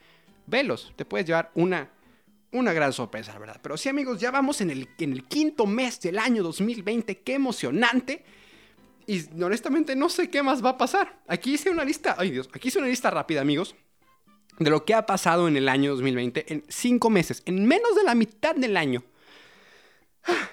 Velos. 0.46 0.92
Te 0.96 1.04
puedes 1.04 1.24
llevar 1.24 1.52
una, 1.54 1.88
una 2.50 2.72
gran 2.72 2.92
sorpresa, 2.92 3.32
la 3.32 3.38
verdad. 3.38 3.60
Pero 3.62 3.76
sí, 3.76 3.88
amigos, 3.88 4.18
ya 4.18 4.32
vamos 4.32 4.60
en 4.60 4.70
el, 4.70 4.88
en 4.98 5.12
el 5.12 5.24
quinto 5.28 5.66
mes 5.66 6.00
del 6.00 6.18
año 6.18 6.42
2020. 6.42 7.18
¡Qué 7.18 7.34
emocionante! 7.34 8.24
Y 9.10 9.42
honestamente 9.42 9.96
no 9.96 10.08
sé 10.08 10.30
qué 10.30 10.42
más 10.42 10.64
va 10.64 10.70
a 10.70 10.78
pasar. 10.78 11.20
Aquí 11.26 11.54
hice 11.54 11.70
una 11.70 11.84
lista. 11.84 12.14
Ay, 12.16 12.30
Dios. 12.30 12.48
Aquí 12.52 12.68
hice 12.68 12.78
una 12.78 12.86
lista 12.86 13.10
rápida, 13.10 13.40
amigos 13.40 13.74
de 14.60 14.70
lo 14.70 14.84
que 14.84 14.94
ha 14.94 15.06
pasado 15.06 15.48
en 15.48 15.56
el 15.56 15.68
año 15.68 15.92
2020 15.92 16.52
en 16.52 16.64
cinco 16.68 17.08
meses, 17.08 17.42
en 17.46 17.66
menos 17.66 17.96
de 17.96 18.04
la 18.04 18.14
mitad 18.14 18.54
del 18.54 18.76
año. 18.76 19.02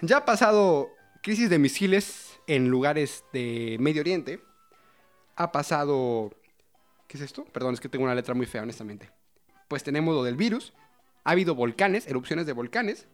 Ya 0.01 0.17
ha 0.17 0.25
pasado 0.25 0.89
crisis 1.21 1.49
de 1.49 1.59
misiles 1.59 2.39
en 2.47 2.69
lugares 2.69 3.25
de 3.33 3.77
Medio 3.79 4.01
Oriente. 4.01 4.41
Ha 5.35 5.51
pasado... 5.51 6.31
¿Qué 7.07 7.17
es 7.17 7.23
esto? 7.23 7.45
Perdón, 7.45 7.73
es 7.73 7.79
que 7.79 7.89
tengo 7.89 8.05
una 8.05 8.15
letra 8.15 8.33
muy 8.33 8.45
fea, 8.45 8.63
honestamente. 8.63 9.11
Pues 9.67 9.83
tenemos 9.83 10.15
lo 10.15 10.23
del 10.23 10.35
virus. 10.35 10.73
Ha 11.25 11.31
habido 11.31 11.53
volcanes, 11.53 12.07
erupciones 12.07 12.45
de 12.45 12.53
volcanes. 12.53 13.07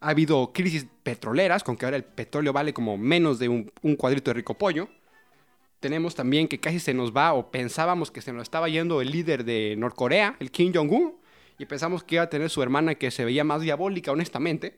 Ha 0.00 0.10
habido 0.10 0.52
crisis 0.52 0.86
petroleras, 1.02 1.62
con 1.62 1.76
que 1.76 1.84
ahora 1.84 1.96
el 1.96 2.04
petróleo 2.04 2.52
vale 2.52 2.72
como 2.72 2.96
menos 2.96 3.38
de 3.38 3.48
un, 3.48 3.70
cuadrito 3.96 4.30
de 4.30 4.34
rico 4.34 4.54
pollo 4.54 4.88
tenemos 5.80 6.14
también 6.14 6.46
que 6.46 6.60
casi 6.60 6.78
se 6.78 6.94
nos 6.94 7.16
va 7.16 7.32
o 7.32 7.50
pensábamos 7.50 8.10
que 8.10 8.20
se 8.20 8.32
nos 8.32 8.42
estaba 8.42 8.68
yendo 8.68 9.00
el 9.00 9.10
líder 9.10 9.44
de 9.44 9.74
Norcorea, 9.76 10.36
el 10.38 10.50
Kim 10.50 10.72
Jong-un, 10.74 11.14
y 11.58 11.64
pensamos 11.66 12.04
que 12.04 12.16
iba 12.16 12.24
a 12.24 12.30
tener 12.30 12.50
su 12.50 12.62
hermana 12.62 12.94
que 12.94 13.10
se 13.10 13.24
veía 13.24 13.44
más 13.44 13.62
diabólica, 13.62 14.12
honestamente. 14.12 14.76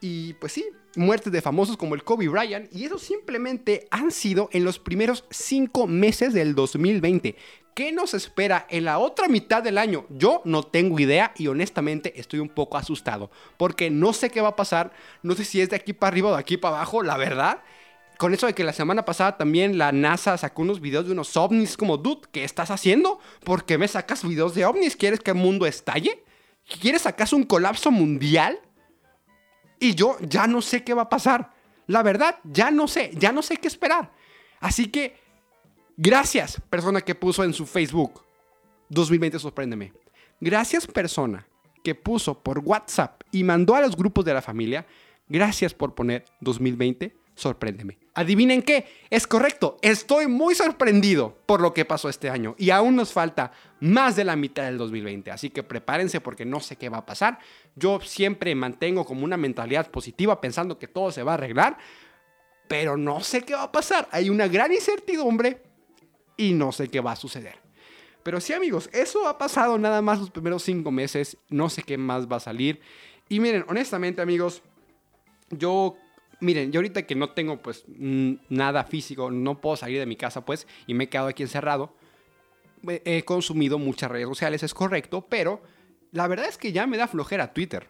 Y 0.00 0.34
pues 0.34 0.52
sí, 0.52 0.64
muertes 0.94 1.32
de 1.32 1.42
famosos 1.42 1.76
como 1.76 1.94
el 1.94 2.04
Kobe 2.04 2.28
Bryant, 2.28 2.72
y 2.72 2.84
eso 2.84 2.98
simplemente 2.98 3.86
han 3.90 4.10
sido 4.10 4.48
en 4.52 4.64
los 4.64 4.78
primeros 4.78 5.24
cinco 5.30 5.86
meses 5.86 6.32
del 6.32 6.54
2020. 6.54 7.34
¿Qué 7.76 7.92
nos 7.92 8.14
espera 8.14 8.66
en 8.70 8.86
la 8.86 8.98
otra 8.98 9.28
mitad 9.28 9.62
del 9.62 9.76
año? 9.76 10.06
Yo 10.08 10.40
no 10.46 10.62
tengo 10.62 10.98
idea 10.98 11.32
y 11.36 11.46
honestamente 11.48 12.18
estoy 12.18 12.40
un 12.40 12.48
poco 12.48 12.78
asustado, 12.78 13.30
porque 13.58 13.90
no 13.90 14.14
sé 14.14 14.30
qué 14.30 14.40
va 14.40 14.48
a 14.48 14.56
pasar, 14.56 14.92
no 15.22 15.34
sé 15.34 15.44
si 15.44 15.60
es 15.60 15.68
de 15.68 15.76
aquí 15.76 15.92
para 15.92 16.08
arriba 16.08 16.30
o 16.30 16.32
de 16.32 16.40
aquí 16.40 16.56
para 16.56 16.76
abajo, 16.76 17.02
la 17.02 17.18
verdad 17.18 17.60
con 18.16 18.32
eso 18.32 18.46
de 18.46 18.54
que 18.54 18.64
la 18.64 18.72
semana 18.72 19.04
pasada 19.04 19.36
también 19.36 19.76
la 19.76 19.92
NASA 19.92 20.38
sacó 20.38 20.62
unos 20.62 20.80
videos 20.80 21.04
de 21.04 21.12
unos 21.12 21.36
ovnis, 21.36 21.76
como, 21.76 21.98
dude, 21.98 22.22
¿qué 22.32 22.44
estás 22.44 22.70
haciendo? 22.70 23.20
¿Por 23.44 23.66
qué 23.66 23.76
me 23.76 23.88
sacas 23.88 24.26
videos 24.26 24.54
de 24.54 24.64
ovnis? 24.64 24.96
¿Quieres 24.96 25.20
que 25.20 25.32
el 25.32 25.36
mundo 25.36 25.66
estalle? 25.66 26.24
¿Quieres 26.80 27.04
acaso 27.04 27.36
un 27.36 27.44
colapso 27.44 27.90
mundial? 27.90 28.58
Y 29.78 29.94
yo 29.94 30.16
ya 30.20 30.46
no 30.46 30.62
sé 30.62 30.82
qué 30.82 30.94
va 30.94 31.02
a 31.02 31.08
pasar. 31.10 31.52
La 31.86 32.02
verdad, 32.02 32.38
ya 32.44 32.70
no 32.70 32.88
sé, 32.88 33.10
ya 33.14 33.32
no 33.32 33.42
sé 33.42 33.58
qué 33.58 33.68
esperar. 33.68 34.12
Así 34.60 34.86
que, 34.86 35.25
gracias, 35.96 36.60
persona 36.68 37.00
que 37.00 37.14
puso 37.14 37.44
en 37.44 37.52
su 37.52 37.66
Facebook, 37.66 38.22
2020 38.88 39.38
sorpréndeme. 39.38 39.92
Gracias, 40.40 40.86
persona 40.86 41.46
que 41.82 41.94
puso 41.94 42.42
por 42.42 42.58
WhatsApp 42.60 43.22
y 43.30 43.44
mandó 43.44 43.74
a 43.74 43.80
los 43.80 43.96
grupos 43.96 44.24
de 44.24 44.34
la 44.34 44.42
familia. 44.42 44.86
Gracias 45.28 45.74
por 45.74 45.94
poner 45.94 46.24
2020 46.40 47.16
sorpréndeme. 47.36 47.98
¿Adivinen 48.14 48.62
qué? 48.62 48.86
Es 49.10 49.26
correcto, 49.26 49.76
estoy 49.82 50.26
muy 50.26 50.54
sorprendido 50.54 51.36
por 51.46 51.60
lo 51.60 51.74
que 51.74 51.84
pasó 51.84 52.08
este 52.08 52.30
año 52.30 52.56
y 52.58 52.70
aún 52.70 52.96
nos 52.96 53.12
falta 53.12 53.52
más 53.80 54.16
de 54.16 54.24
la 54.24 54.36
mitad 54.36 54.64
del 54.64 54.78
2020, 54.78 55.30
así 55.30 55.50
que 55.50 55.62
prepárense 55.62 56.20
porque 56.20 56.46
no 56.46 56.60
sé 56.60 56.76
qué 56.76 56.88
va 56.88 56.98
a 56.98 57.06
pasar. 57.06 57.38
Yo 57.76 58.00
siempre 58.00 58.54
mantengo 58.54 59.04
como 59.04 59.22
una 59.22 59.36
mentalidad 59.36 59.90
positiva 59.90 60.40
pensando 60.40 60.78
que 60.78 60.88
todo 60.88 61.12
se 61.12 61.22
va 61.22 61.32
a 61.32 61.34
arreglar, 61.34 61.76
pero 62.68 62.96
no 62.96 63.20
sé 63.20 63.42
qué 63.42 63.54
va 63.54 63.64
a 63.64 63.72
pasar. 63.72 64.08
Hay 64.10 64.30
una 64.30 64.48
gran 64.48 64.72
incertidumbre 64.72 65.62
y 66.36 66.52
no 66.52 66.72
sé 66.72 66.88
qué 66.88 67.00
va 67.00 67.12
a 67.12 67.16
suceder. 67.16 67.56
Pero 68.22 68.40
sí 68.40 68.52
amigos, 68.52 68.90
eso 68.92 69.28
ha 69.28 69.38
pasado 69.38 69.78
nada 69.78 70.02
más 70.02 70.18
los 70.18 70.30
primeros 70.30 70.62
cinco 70.62 70.90
meses, 70.90 71.36
no 71.48 71.68
sé 71.68 71.82
qué 71.82 71.96
más 71.96 72.26
va 72.26 72.36
a 72.36 72.40
salir. 72.40 72.80
Y 73.28 73.40
miren, 73.40 73.64
honestamente 73.68 74.20
amigos, 74.20 74.62
yo 75.50 75.96
miren, 76.40 76.72
yo 76.72 76.78
ahorita 76.78 77.06
que 77.06 77.14
no 77.14 77.30
tengo 77.30 77.62
pues 77.62 77.84
nada 77.86 78.84
físico, 78.84 79.30
no 79.30 79.60
puedo 79.60 79.76
salir 79.76 79.98
de 79.98 80.06
mi 80.06 80.16
casa 80.16 80.44
pues 80.44 80.66
y 80.86 80.94
me 80.94 81.04
he 81.04 81.08
quedado 81.08 81.28
aquí 81.28 81.42
encerrado, 81.42 81.94
he 82.86 83.24
consumido 83.24 83.78
muchas 83.78 84.10
redes 84.10 84.28
sociales, 84.28 84.62
es 84.62 84.74
correcto, 84.74 85.26
pero 85.28 85.62
la 86.12 86.26
verdad 86.28 86.48
es 86.48 86.58
que 86.58 86.72
ya 86.72 86.86
me 86.86 86.96
da 86.96 87.08
flojera 87.08 87.52
Twitter. 87.52 87.88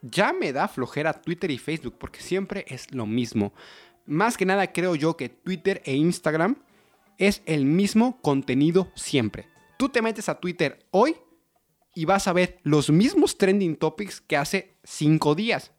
Ya 0.00 0.32
me 0.32 0.52
da 0.52 0.68
flojera 0.68 1.12
Twitter 1.12 1.50
y 1.50 1.58
Facebook 1.58 1.96
porque 1.98 2.20
siempre 2.20 2.64
es 2.68 2.92
lo 2.94 3.04
mismo. 3.04 3.52
Más 4.06 4.36
que 4.36 4.46
nada 4.46 4.72
creo 4.72 4.94
yo 4.94 5.16
que 5.16 5.28
Twitter 5.28 5.82
e 5.84 5.94
Instagram 5.94 6.56
es 7.18 7.42
el 7.46 7.66
mismo 7.66 8.20
contenido 8.22 8.90
siempre. 8.94 9.48
Tú 9.76 9.88
te 9.90 10.02
metes 10.02 10.28
a 10.28 10.40
Twitter 10.40 10.86
hoy 10.90 11.16
y 11.94 12.04
vas 12.04 12.26
a 12.28 12.32
ver 12.32 12.58
los 12.62 12.90
mismos 12.90 13.36
trending 13.36 13.76
topics 13.76 14.20
que 14.20 14.36
hace 14.36 14.78
cinco 14.84 15.34
días 15.34 15.72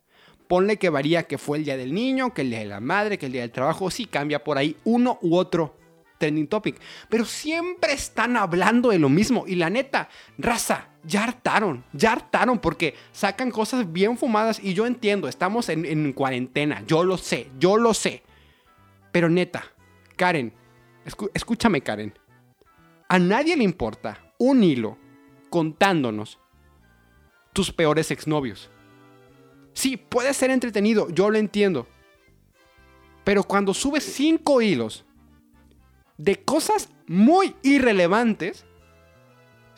ponle 0.49 0.77
que 0.77 0.89
varía 0.89 1.27
que 1.27 1.37
fue 1.37 1.59
el 1.59 1.63
día 1.63 1.77
del 1.77 1.93
niño, 1.93 2.33
que 2.33 2.41
el 2.41 2.49
día 2.49 2.59
de 2.59 2.65
la 2.65 2.79
madre, 2.79 3.19
que 3.19 3.27
el 3.27 3.31
día 3.31 3.41
del 3.41 3.51
trabajo, 3.51 3.91
sí 3.91 4.05
cambia 4.05 4.43
por 4.43 4.57
ahí 4.57 4.75
uno 4.83 5.19
u 5.21 5.35
otro 5.35 5.77
trending 6.17 6.47
topic. 6.47 6.81
Pero 7.07 7.23
siempre 7.23 7.93
están 7.93 8.35
hablando 8.35 8.89
de 8.89 8.97
lo 8.97 9.09
mismo. 9.09 9.45
Y 9.45 9.53
la 9.53 9.69
neta, 9.69 10.09
raza, 10.39 10.89
ya 11.03 11.23
hartaron, 11.23 11.85
ya 11.93 12.13
hartaron 12.13 12.57
porque 12.57 12.95
sacan 13.11 13.51
cosas 13.51 13.93
bien 13.93 14.17
fumadas 14.17 14.59
y 14.61 14.73
yo 14.73 14.87
entiendo, 14.87 15.27
estamos 15.27 15.69
en, 15.69 16.13
cuarentena, 16.13 16.83
yo 16.87 17.03
lo 17.03 17.17
sé, 17.17 17.51
yo 17.59 17.77
lo 17.77 17.93
sé. 17.93 18.23
Pero 19.11 19.29
neta, 19.29 19.63
Karen, 20.15 20.51
escúchame 21.33 21.81
Karen, 21.81 22.17
a 23.07 23.19
nadie 23.19 23.57
le 23.57 23.63
importa 23.63 24.33
un 24.37 24.63
hilo 24.63 24.97
contándonos 25.49 26.39
tus 27.53 27.71
peores 27.71 28.11
exnovios. 28.11 28.69
Sí, 29.73 29.97
puede 29.97 30.33
ser 30.33 30.51
entretenido, 30.51 31.09
yo 31.09 31.29
lo 31.29 31.37
entiendo. 31.37 31.87
Pero 33.23 33.43
cuando 33.43 33.73
subes 33.73 34.03
cinco 34.03 34.61
hilos 34.61 35.05
de 36.17 36.43
cosas 36.43 36.89
muy 37.07 37.55
irrelevantes, 37.63 38.65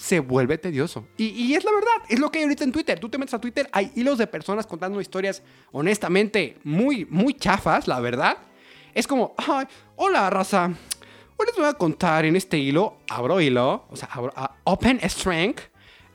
se 0.01 0.19
vuelve 0.19 0.57
tedioso. 0.57 1.07
Y, 1.15 1.53
es 1.53 1.63
la 1.63 1.71
verdad, 1.71 2.07
es 2.09 2.19
lo 2.19 2.31
que 2.31 2.39
hay 2.39 2.43
ahorita 2.43 2.63
en 2.63 2.71
Twitter. 2.71 2.99
Tú 2.99 3.07
te 3.07 3.19
metes 3.19 3.35
a 3.35 3.39
Twitter, 3.39 3.69
hay 3.71 3.91
hilos 3.95 4.17
de 4.17 4.25
personas 4.25 4.65
contando 4.65 4.99
historias 4.99 5.43
honestamente 5.71 6.57
muy, 6.63 7.05
muy 7.05 7.35
chafas, 7.35 7.87
la 7.87 7.99
verdad. 7.99 8.39
Es 8.95 9.05
como, 9.05 9.35
Ay, 9.37 9.67
hola 9.95 10.29
raza, 10.31 10.73
hoy 11.41 11.47
les 11.47 11.55
voy 11.55 11.65
a 11.65 11.73
contar 11.73 12.25
en 12.25 12.35
este 12.35 12.57
hilo, 12.57 12.97
abro 13.09 13.41
hilo, 13.41 13.85
o 13.89 13.95
sea, 13.95 14.09
abro, 14.11 14.31
uh, 14.37 14.45
Open 14.63 14.99
Strength. 15.01 15.61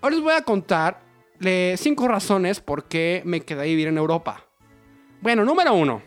Hoy 0.00 0.12
les 0.12 0.20
voy 0.20 0.34
a 0.34 0.42
contar 0.42 1.02
cinco 1.76 2.06
razones 2.06 2.60
por 2.60 2.84
qué 2.84 3.22
me 3.24 3.40
quedé 3.40 3.62
a 3.62 3.64
vivir 3.64 3.88
en 3.88 3.98
Europa. 3.98 4.44
Bueno, 5.20 5.44
número 5.44 5.74
uno. 5.74 6.00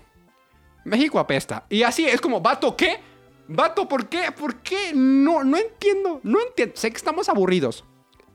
México 0.85 1.19
apesta. 1.19 1.65
Y 1.69 1.83
así 1.83 2.05
es 2.05 2.21
como, 2.21 2.39
vato, 2.39 2.77
¿qué? 2.77 2.97
Vato, 3.49 3.87
¿por 3.89 4.07
qué? 4.07 4.31
¿Por 4.31 4.61
qué? 4.61 4.93
No, 4.93 5.43
no 5.43 5.57
entiendo. 5.57 6.21
No 6.23 6.39
entiendo. 6.41 6.75
Sé 6.77 6.89
que 6.89 6.97
estamos 6.97 7.27
aburridos. 7.27 7.83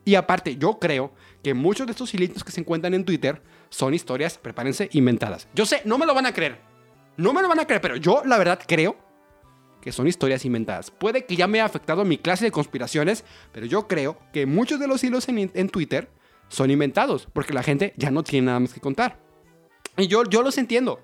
Y 0.04 0.16
aparte, 0.16 0.56
yo 0.56 0.78
creo 0.78 1.12
que 1.42 1.54
muchos 1.54 1.86
de 1.86 1.92
estos 1.92 2.12
hilitos 2.12 2.44
que 2.44 2.52
se 2.52 2.60
encuentran 2.60 2.92
en 2.92 3.06
Twitter 3.06 3.42
son 3.70 3.94
historias, 3.94 4.36
prepárense, 4.36 4.90
inventadas. 4.92 5.48
Yo 5.54 5.64
sé, 5.64 5.80
no 5.86 5.96
me 5.96 6.04
lo 6.04 6.14
van 6.14 6.26
a 6.26 6.34
creer. 6.34 6.60
No 7.16 7.32
me 7.32 7.40
lo 7.40 7.48
van 7.48 7.60
a 7.60 7.64
creer, 7.64 7.80
pero 7.80 7.96
yo 7.96 8.22
la 8.26 8.36
verdad 8.36 8.60
creo 8.66 9.03
que 9.84 9.92
son 9.92 10.08
historias 10.08 10.46
inventadas. 10.46 10.90
Puede 10.90 11.26
que 11.26 11.36
ya 11.36 11.46
me 11.46 11.58
haya 11.58 11.66
afectado 11.66 12.06
mi 12.06 12.16
clase 12.16 12.46
de 12.46 12.50
conspiraciones, 12.50 13.22
pero 13.52 13.66
yo 13.66 13.86
creo 13.86 14.18
que 14.32 14.46
muchos 14.46 14.80
de 14.80 14.86
los 14.86 15.04
hilos 15.04 15.28
en, 15.28 15.68
Twitter 15.68 16.08
son 16.48 16.70
inventados, 16.70 17.28
porque 17.30 17.52
la 17.52 17.62
gente 17.62 17.92
ya 17.98 18.10
no 18.10 18.24
tiene 18.24 18.46
nada 18.46 18.60
más 18.60 18.72
que 18.72 18.80
contar. 18.80 19.20
Y 19.98 20.06
yo, 20.06 20.24
yo 20.24 20.42
los 20.42 20.56
entiendo. 20.56 21.02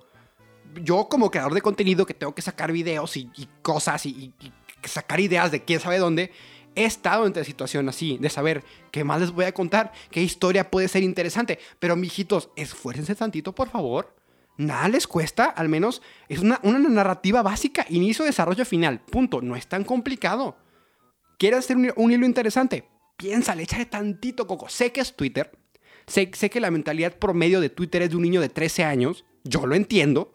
Yo 0.82 1.10
como 1.10 1.30
creador 1.30 1.52
de 1.52 1.60
contenido 1.60 2.06
que 2.06 2.14
tengo 2.14 2.34
que 2.34 2.40
sacar 2.40 2.72
videos 2.72 3.18
y, 3.18 3.28
cosas 3.60 4.06
y, 4.06 4.32
sacar 4.84 5.20
ideas 5.20 5.50
de 5.50 5.62
quién 5.62 5.78
sabe 5.78 5.98
dónde, 5.98 6.32
he 6.74 6.86
estado 6.86 7.26
en 7.26 7.44
situación 7.44 7.86
así, 7.86 8.16
de 8.18 8.30
saber 8.30 8.64
qué 8.92 9.04
más 9.04 9.20
les 9.20 9.30
voy 9.30 9.44
a 9.44 9.52
contar, 9.52 9.92
qué 10.10 10.22
historia 10.22 10.70
puede 10.70 10.88
ser 10.88 11.02
interesante. 11.02 11.58
Pero, 11.78 11.96
mijitos, 11.96 12.48
esfuércense 12.56 13.14
tantito, 13.14 13.54
por 13.54 13.68
favor. 13.68 14.14
Nada 14.60 14.88
les 14.88 15.06
cuesta, 15.06 15.44
al 15.44 15.68
menos 15.68 16.02
es 16.28 16.40
una, 16.40 16.60
una 16.62 16.78
narrativa 16.78 17.42
básica, 17.42 17.86
inicio, 17.88 18.24
desarrollo 18.24 18.64
final. 18.64 19.00
Punto. 19.00 19.40
No 19.40 19.56
es 19.56 19.66
tan 19.66 19.84
complicado. 19.84 20.56
¿Quieres 21.38 21.60
hacer 21.60 21.76
un 21.96 22.12
hilo 22.12 22.26
interesante? 22.26 22.84
piénsale, 23.20 23.62
échale 23.62 23.84
tantito 23.84 24.46
coco. 24.46 24.68
Sé 24.68 24.92
que 24.92 25.02
es 25.02 25.14
Twitter, 25.14 25.52
sé, 26.06 26.30
sé 26.34 26.48
que 26.48 26.58
la 26.58 26.70
mentalidad 26.70 27.18
promedio 27.18 27.60
de 27.60 27.68
Twitter 27.68 28.02
es 28.02 28.10
de 28.10 28.16
un 28.16 28.22
niño 28.22 28.40
de 28.40 28.48
13 28.48 28.84
años, 28.84 29.26
yo 29.44 29.66
lo 29.66 29.74
entiendo, 29.74 30.32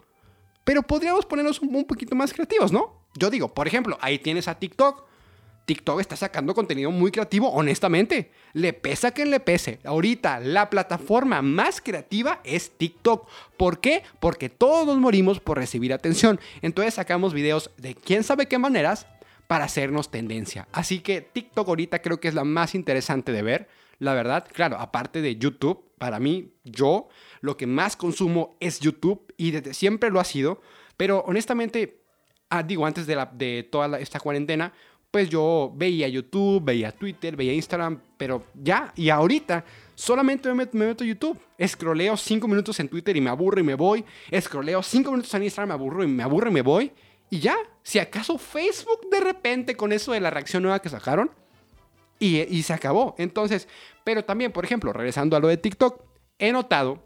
pero 0.64 0.82
podríamos 0.82 1.26
ponernos 1.26 1.60
un, 1.60 1.84
poquito 1.84 2.14
más 2.14 2.32
creativos, 2.32 2.70
¿no? 2.70 3.08
Yo 3.18 3.28
digo, 3.28 3.52
por 3.52 3.66
ejemplo, 3.66 3.98
ahí 4.00 4.20
tienes 4.20 4.46
a 4.46 4.58
TikTok. 4.58 5.04
TikTok 5.66 6.00
está 6.00 6.16
sacando 6.16 6.54
contenido 6.54 6.90
muy 6.92 7.10
creativo, 7.10 7.50
honestamente. 7.50 8.30
Le 8.52 8.72
pesa 8.72 9.10
que 9.10 9.26
le 9.26 9.40
pese. 9.40 9.80
Ahorita 9.84 10.40
la 10.40 10.70
plataforma 10.70 11.42
más 11.42 11.80
creativa 11.80 12.40
es 12.44 12.70
TikTok. 12.70 13.28
¿Por 13.56 13.80
qué? 13.80 14.04
Porque 14.20 14.48
todos 14.48 14.96
morimos 14.96 15.40
por 15.40 15.58
recibir 15.58 15.92
atención. 15.92 16.40
Entonces 16.62 16.94
sacamos 16.94 17.34
videos 17.34 17.72
de 17.76 17.96
quién 17.96 18.22
sabe 18.22 18.46
qué 18.46 18.58
maneras 18.58 19.06
para 19.48 19.64
hacernos 19.64 20.10
tendencia. 20.10 20.68
Así 20.72 21.00
que 21.00 21.20
TikTok 21.20 21.68
ahorita 21.68 22.00
creo 22.00 22.20
que 22.20 22.28
es 22.28 22.34
la 22.34 22.44
más 22.44 22.74
interesante 22.74 23.32
de 23.32 23.42
ver. 23.42 23.68
La 23.98 24.14
verdad, 24.14 24.46
claro, 24.52 24.78
aparte 24.78 25.20
de 25.20 25.36
YouTube, 25.36 25.84
para 25.98 26.20
mí, 26.20 26.52
yo 26.64 27.08
lo 27.40 27.56
que 27.56 27.66
más 27.66 27.96
consumo 27.96 28.56
es 28.60 28.78
YouTube 28.78 29.32
y 29.36 29.50
desde 29.50 29.74
siempre 29.74 30.10
lo 30.10 30.20
ha 30.20 30.24
sido. 30.24 30.60
Pero 30.96 31.24
honestamente, 31.26 32.02
ah, 32.50 32.62
digo, 32.62 32.86
antes 32.86 33.06
de 33.06 33.68
toda 33.70 33.98
esta 33.98 34.20
cuarentena, 34.20 34.72
pues 35.16 35.30
yo 35.30 35.72
veía 35.74 36.08
YouTube, 36.08 36.62
veía 36.62 36.92
Twitter, 36.92 37.34
veía 37.36 37.54
Instagram, 37.54 37.98
pero 38.18 38.44
ya, 38.52 38.92
y 38.96 39.08
ahorita 39.08 39.64
solamente 39.94 40.52
me 40.52 40.66
meto, 40.66 41.04
a 41.04 41.06
YouTube. 41.06 41.40
Escroleo 41.56 42.18
5 42.18 42.46
minutos 42.46 42.78
en 42.80 42.88
Twitter 42.90 43.16
y 43.16 43.22
me 43.22 43.30
aburro 43.30 43.58
y 43.58 43.62
me 43.62 43.74
voy. 43.76 44.04
Escroleo 44.30 44.82
5 44.82 45.10
minutos 45.10 45.32
en 45.32 45.44
Instagram, 45.44 45.68
me 45.68 45.72
aburro 45.72 46.04
y 46.04 46.06
me 46.06 46.22
aburro 46.22 46.50
y 46.50 46.52
me 46.52 46.60
voy. 46.60 46.92
Y 47.30 47.38
ya, 47.38 47.56
si 47.82 47.98
acaso 47.98 48.36
Facebook 48.36 49.08
de 49.10 49.20
repente 49.20 49.74
con 49.74 49.90
eso 49.90 50.12
de 50.12 50.20
la 50.20 50.28
reacción 50.28 50.62
nueva 50.62 50.82
que 50.82 50.90
sacaron, 50.90 51.30
y, 52.18 52.62
se 52.62 52.74
acabó. 52.74 53.14
Entonces, 53.16 53.68
pero 54.04 54.22
también, 54.22 54.52
por 54.52 54.66
ejemplo, 54.66 54.92
regresando 54.92 55.34
a 55.34 55.40
lo 55.40 55.48
de 55.48 55.56
TikTok, 55.56 55.98
he 56.38 56.52
notado 56.52 57.02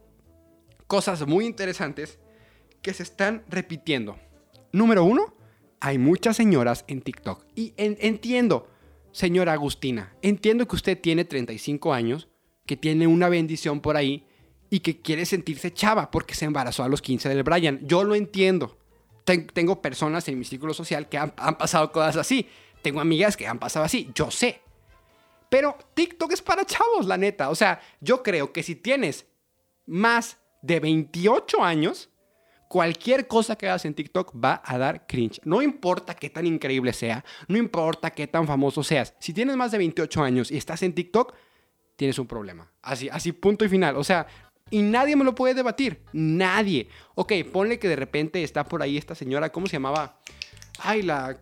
cosas 0.88 1.24
muy 1.28 1.46
interesantes 1.46 2.18
que 2.82 2.92
se 2.92 3.04
están 3.04 3.44
repitiendo. 3.48 4.18
Número 4.72 5.04
uno, 5.04 5.32
hay 5.80 5.98
muchas 5.98 6.36
señoras 6.36 6.84
en 6.88 7.02
TikTok. 7.02 7.44
Y 7.54 7.72
entiendo, 7.76 8.68
señora 9.12 9.54
Agustina, 9.54 10.14
entiendo 10.22 10.68
que 10.68 10.76
usted 10.76 11.00
tiene 11.00 11.24
35 11.24 11.92
años, 11.92 12.28
que 12.66 12.76
tiene 12.76 13.06
una 13.06 13.28
bendición 13.28 13.80
por 13.80 13.96
ahí 13.96 14.26
y 14.68 14.80
que 14.80 15.00
quiere 15.00 15.26
sentirse 15.26 15.72
chava 15.72 16.10
porque 16.10 16.34
se 16.34 16.44
embarazó 16.44 16.84
a 16.84 16.88
los 16.88 17.02
15 17.02 17.28
del 17.28 17.42
Brian. 17.42 17.80
Yo 17.82 18.04
lo 18.04 18.14
entiendo 18.14 18.80
tengo 19.38 19.80
personas 19.80 20.26
en 20.28 20.38
mi 20.38 20.44
círculo 20.44 20.74
social 20.74 21.08
que 21.08 21.18
han, 21.18 21.30
pasado 21.30 21.92
cosas 21.92 22.16
así. 22.16 22.48
Tengo 22.82 23.00
amigas 23.00 23.36
que 23.36 23.46
han 23.46 23.58
pasado 23.58 23.84
así. 23.84 24.10
Yo 24.14 24.30
sé. 24.30 24.62
Pero 25.48 25.76
TikTok 25.94 26.32
es 26.32 26.42
para 26.42 26.64
chavos, 26.64 27.06
la 27.06 27.16
neta. 27.16 27.50
O 27.50 27.54
sea, 27.54 27.80
yo 28.00 28.22
creo 28.22 28.52
que 28.52 28.62
si 28.62 28.76
tienes 28.76 29.26
más 29.86 30.38
de 30.62 30.80
28 30.80 31.62
años, 31.62 32.09
cualquier 32.70 33.26
cosa 33.26 33.56
que 33.56 33.68
hagas 33.68 33.84
en 33.84 33.94
TikTok 33.94 34.32
va 34.32 34.62
a 34.64 34.78
dar 34.78 35.04
cringe. 35.08 35.40
No 35.42 35.60
importa 35.60 36.14
qué 36.14 36.30
tan 36.30 36.46
increíble 36.46 36.92
sea, 36.92 37.24
no 37.48 37.58
importa 37.58 38.12
qué 38.12 38.28
tan 38.28 38.46
famoso 38.46 38.84
seas. 38.84 39.12
Si 39.18 39.34
tienes 39.34 39.56
más 39.56 39.72
de 39.72 39.78
28 39.78 40.22
años 40.22 40.52
y 40.52 40.56
estás 40.56 40.84
en 40.84 40.94
TikTok, 40.94 41.34
tienes 41.96 42.20
un 42.20 42.28
problema. 42.28 42.70
Así, 42.80 43.08
así 43.08 43.32
punto 43.32 43.64
y 43.64 43.68
final. 43.68 43.96
O 43.96 44.04
sea, 44.04 44.28
y 44.70 44.82
nadie 44.82 45.16
me 45.16 45.24
lo 45.24 45.34
puede 45.34 45.54
debatir. 45.54 46.04
Nadie. 46.12 46.86
Ok, 47.16 47.32
ponle 47.52 47.80
que 47.80 47.88
de 47.88 47.96
repente 47.96 48.40
está 48.44 48.64
por 48.64 48.82
ahí 48.82 48.96
esta 48.96 49.16
señora, 49.16 49.50
¿cómo 49.50 49.66
se 49.66 49.72
llamaba? 49.72 50.20
Ay, 50.78 51.02
la... 51.02 51.40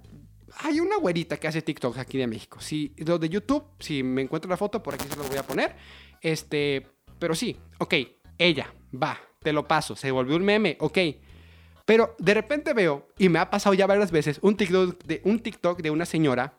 Hay 0.61 0.81
una 0.81 0.97
güerita 0.97 1.37
que 1.37 1.47
hace 1.47 1.61
TikTok 1.61 1.99
aquí 1.99 2.17
de 2.17 2.27
México. 2.27 2.59
Si 2.59 2.95
lo 2.97 3.19
de 3.19 3.29
YouTube, 3.29 3.65
si 3.81 4.03
me 4.03 4.23
encuentro 4.23 4.49
la 4.49 4.57
foto, 4.57 4.83
por 4.83 4.95
aquí 4.95 5.07
se 5.07 5.15
lo 5.15 5.25
voy 5.25 5.37
a 5.37 5.43
poner. 5.43 5.77
Este, 6.23 6.87
pero 7.19 7.35
sí, 7.35 7.55
ok, 7.79 7.95
ella, 8.39 8.73
va, 8.95 9.21
te 9.49 9.53
lo 9.55 9.67
paso, 9.67 9.97
se 9.97 10.11
volvió 10.11 10.37
un 10.37 10.45
meme, 10.45 10.77
ok. 10.79 10.99
Pero 11.87 12.15
de 12.19 12.35
repente 12.35 12.75
veo, 12.75 13.09
y 13.17 13.31
me 13.31 13.39
ha 13.39 13.49
pasado 13.49 13.73
ya 13.73 13.87
varias 13.87 14.11
veces, 14.11 14.39
un 14.43 14.59
TikTok 14.59 15.81
de, 15.81 15.91
una 15.91 16.05
señora 16.05 16.53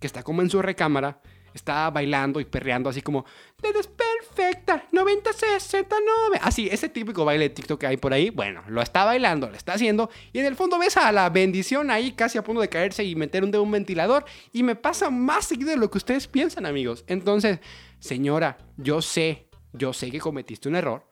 que 0.00 0.06
está 0.06 0.22
como 0.22 0.40
en 0.40 0.48
su 0.48 0.62
recámara, 0.62 1.20
está 1.52 1.90
bailando 1.90 2.40
y 2.40 2.46
perreando 2.46 2.88
así 2.88 3.02
como, 3.02 3.26
eres 3.62 3.88
perfecta, 3.88 4.86
90, 4.90 5.34
69. 5.34 6.38
Así, 6.40 6.66
ese 6.72 6.88
típico 6.88 7.26
baile 7.26 7.50
de 7.50 7.54
TikTok 7.54 7.78
que 7.78 7.86
hay 7.88 7.98
por 7.98 8.14
ahí, 8.14 8.30
bueno, 8.30 8.62
lo 8.68 8.80
está 8.80 9.04
bailando, 9.04 9.50
lo 9.50 9.56
está 9.56 9.74
haciendo, 9.74 10.08
y 10.32 10.38
en 10.38 10.46
el 10.46 10.56
fondo 10.56 10.78
ves 10.78 10.96
a 10.96 11.12
la 11.12 11.28
bendición 11.28 11.90
ahí 11.90 12.12
casi 12.12 12.38
a 12.38 12.42
punto 12.42 12.62
de 12.62 12.70
caerse 12.70 13.04
y 13.04 13.14
meter 13.16 13.44
un 13.44 13.50
dedo 13.50 13.64
un 13.64 13.70
ventilador, 13.70 14.24
y 14.50 14.62
me 14.62 14.76
pasa 14.76 15.10
más 15.10 15.44
seguido 15.44 15.72
de 15.72 15.76
lo 15.76 15.90
que 15.90 15.98
ustedes 15.98 16.26
piensan, 16.26 16.64
amigos. 16.64 17.04
Entonces, 17.06 17.58
señora, 17.98 18.56
yo 18.78 19.02
sé, 19.02 19.46
yo 19.74 19.92
sé 19.92 20.10
que 20.10 20.20
cometiste 20.20 20.70
un 20.70 20.76
error. 20.76 21.09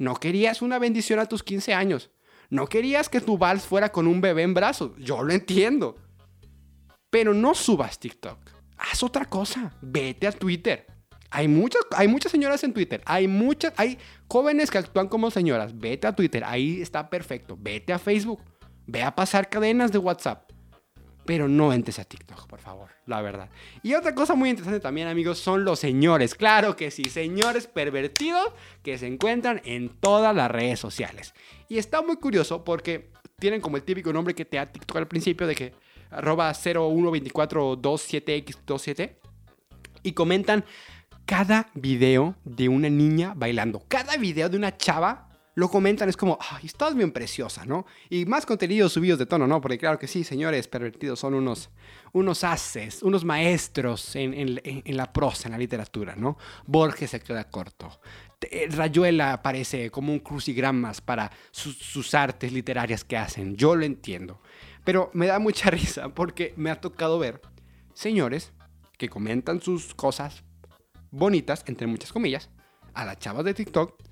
No 0.00 0.14
querías 0.14 0.62
una 0.62 0.78
bendición 0.78 1.18
a 1.18 1.26
tus 1.26 1.42
15 1.42 1.74
años. 1.74 2.10
No 2.48 2.68
querías 2.68 3.10
que 3.10 3.20
tu 3.20 3.36
vals 3.36 3.66
fuera 3.66 3.92
con 3.92 4.06
un 4.06 4.22
bebé 4.22 4.44
en 4.44 4.54
brazos. 4.54 4.92
Yo 4.96 5.22
lo 5.22 5.30
entiendo. 5.30 5.94
Pero 7.10 7.34
no 7.34 7.54
subas 7.54 7.98
TikTok. 7.98 8.38
Haz 8.78 9.02
otra 9.02 9.26
cosa. 9.26 9.74
Vete 9.82 10.26
a 10.26 10.32
Twitter. 10.32 10.86
Hay 11.28 11.48
muchas, 11.48 11.82
hay 11.94 12.08
muchas 12.08 12.32
señoras 12.32 12.64
en 12.64 12.72
Twitter. 12.72 13.02
Hay 13.04 13.28
muchas, 13.28 13.74
hay 13.76 13.98
jóvenes 14.26 14.70
que 14.70 14.78
actúan 14.78 15.06
como 15.06 15.30
señoras. 15.30 15.78
Vete 15.78 16.06
a 16.06 16.16
Twitter. 16.16 16.44
Ahí 16.46 16.80
está 16.80 17.10
perfecto. 17.10 17.58
Vete 17.60 17.92
a 17.92 17.98
Facebook. 17.98 18.40
Ve 18.86 19.02
a 19.02 19.14
pasar 19.14 19.50
cadenas 19.50 19.92
de 19.92 19.98
WhatsApp. 19.98 20.49
Pero 21.24 21.48
no 21.48 21.72
entres 21.72 21.98
a 21.98 22.04
TikTok, 22.04 22.46
por 22.46 22.60
favor, 22.60 22.90
la 23.06 23.22
verdad. 23.22 23.48
Y 23.82 23.94
otra 23.94 24.14
cosa 24.14 24.34
muy 24.34 24.50
interesante 24.50 24.80
también, 24.80 25.08
amigos, 25.08 25.38
son 25.38 25.64
los 25.64 25.78
señores. 25.78 26.34
Claro 26.34 26.76
que 26.76 26.90
sí, 26.90 27.04
señores 27.04 27.66
pervertidos 27.66 28.48
que 28.82 28.98
se 28.98 29.06
encuentran 29.06 29.60
en 29.64 29.90
todas 29.90 30.34
las 30.34 30.50
redes 30.50 30.80
sociales. 30.80 31.34
Y 31.68 31.78
está 31.78 32.02
muy 32.02 32.16
curioso 32.16 32.64
porque 32.64 33.10
tienen 33.38 33.60
como 33.60 33.76
el 33.76 33.82
típico 33.82 34.12
nombre 34.12 34.34
que 34.34 34.44
te 34.44 34.56
da 34.56 34.66
TikTok 34.66 34.96
al 34.96 35.08
principio 35.08 35.46
de 35.46 35.54
que 35.54 35.72
arroba 36.10 36.50
012427x27 36.52 39.16
y 40.02 40.12
comentan 40.12 40.64
cada 41.26 41.68
video 41.74 42.34
de 42.44 42.68
una 42.68 42.90
niña 42.90 43.34
bailando, 43.36 43.84
cada 43.88 44.16
video 44.16 44.48
de 44.48 44.56
una 44.56 44.76
chava 44.76 45.29
lo 45.54 45.68
comentan, 45.68 46.08
es 46.08 46.16
como, 46.16 46.38
ay, 46.40 46.66
estás 46.66 46.94
bien 46.94 47.10
preciosa, 47.12 47.64
¿no? 47.64 47.86
Y 48.08 48.24
más 48.24 48.46
contenidos 48.46 48.92
subidos 48.92 49.18
de 49.18 49.26
tono, 49.26 49.46
¿no? 49.46 49.60
Porque 49.60 49.78
claro 49.78 49.98
que 49.98 50.06
sí, 50.06 50.24
señores 50.24 50.68
pervertidos 50.68 51.18
son 51.18 51.34
unos, 51.34 51.70
unos 52.12 52.44
haces, 52.44 53.02
unos 53.02 53.24
maestros 53.24 54.14
en, 54.16 54.32
en, 54.34 54.96
la 54.96 55.12
prosa, 55.12 55.48
en 55.48 55.52
la 55.52 55.58
literatura, 55.58 56.14
¿no? 56.16 56.38
Borges 56.66 57.10
se 57.10 57.20
queda 57.20 57.44
corto. 57.50 58.00
Rayuela 58.70 59.32
aparece 59.34 59.90
como 59.90 60.12
un 60.12 60.20
crucigramas 60.20 61.00
para 61.00 61.30
sus 61.50 62.14
artes 62.14 62.52
literarias 62.52 63.04
que 63.04 63.16
hacen. 63.16 63.56
Yo 63.56 63.76
lo 63.76 63.84
entiendo. 63.84 64.40
Pero 64.84 65.10
me 65.12 65.26
da 65.26 65.38
mucha 65.38 65.70
risa 65.70 66.08
porque 66.10 66.54
me 66.56 66.70
ha 66.70 66.80
tocado 66.80 67.18
ver 67.18 67.40
señores 67.92 68.52
que 68.96 69.08
comentan 69.08 69.60
sus 69.60 69.94
cosas 69.94 70.44
bonitas, 71.10 71.64
entre 71.66 71.86
muchas 71.86 72.12
comillas, 72.12 72.50
a 72.94 73.04
las 73.04 73.18
chavas 73.18 73.44
de 73.44 73.54
TikTok 73.54 74.09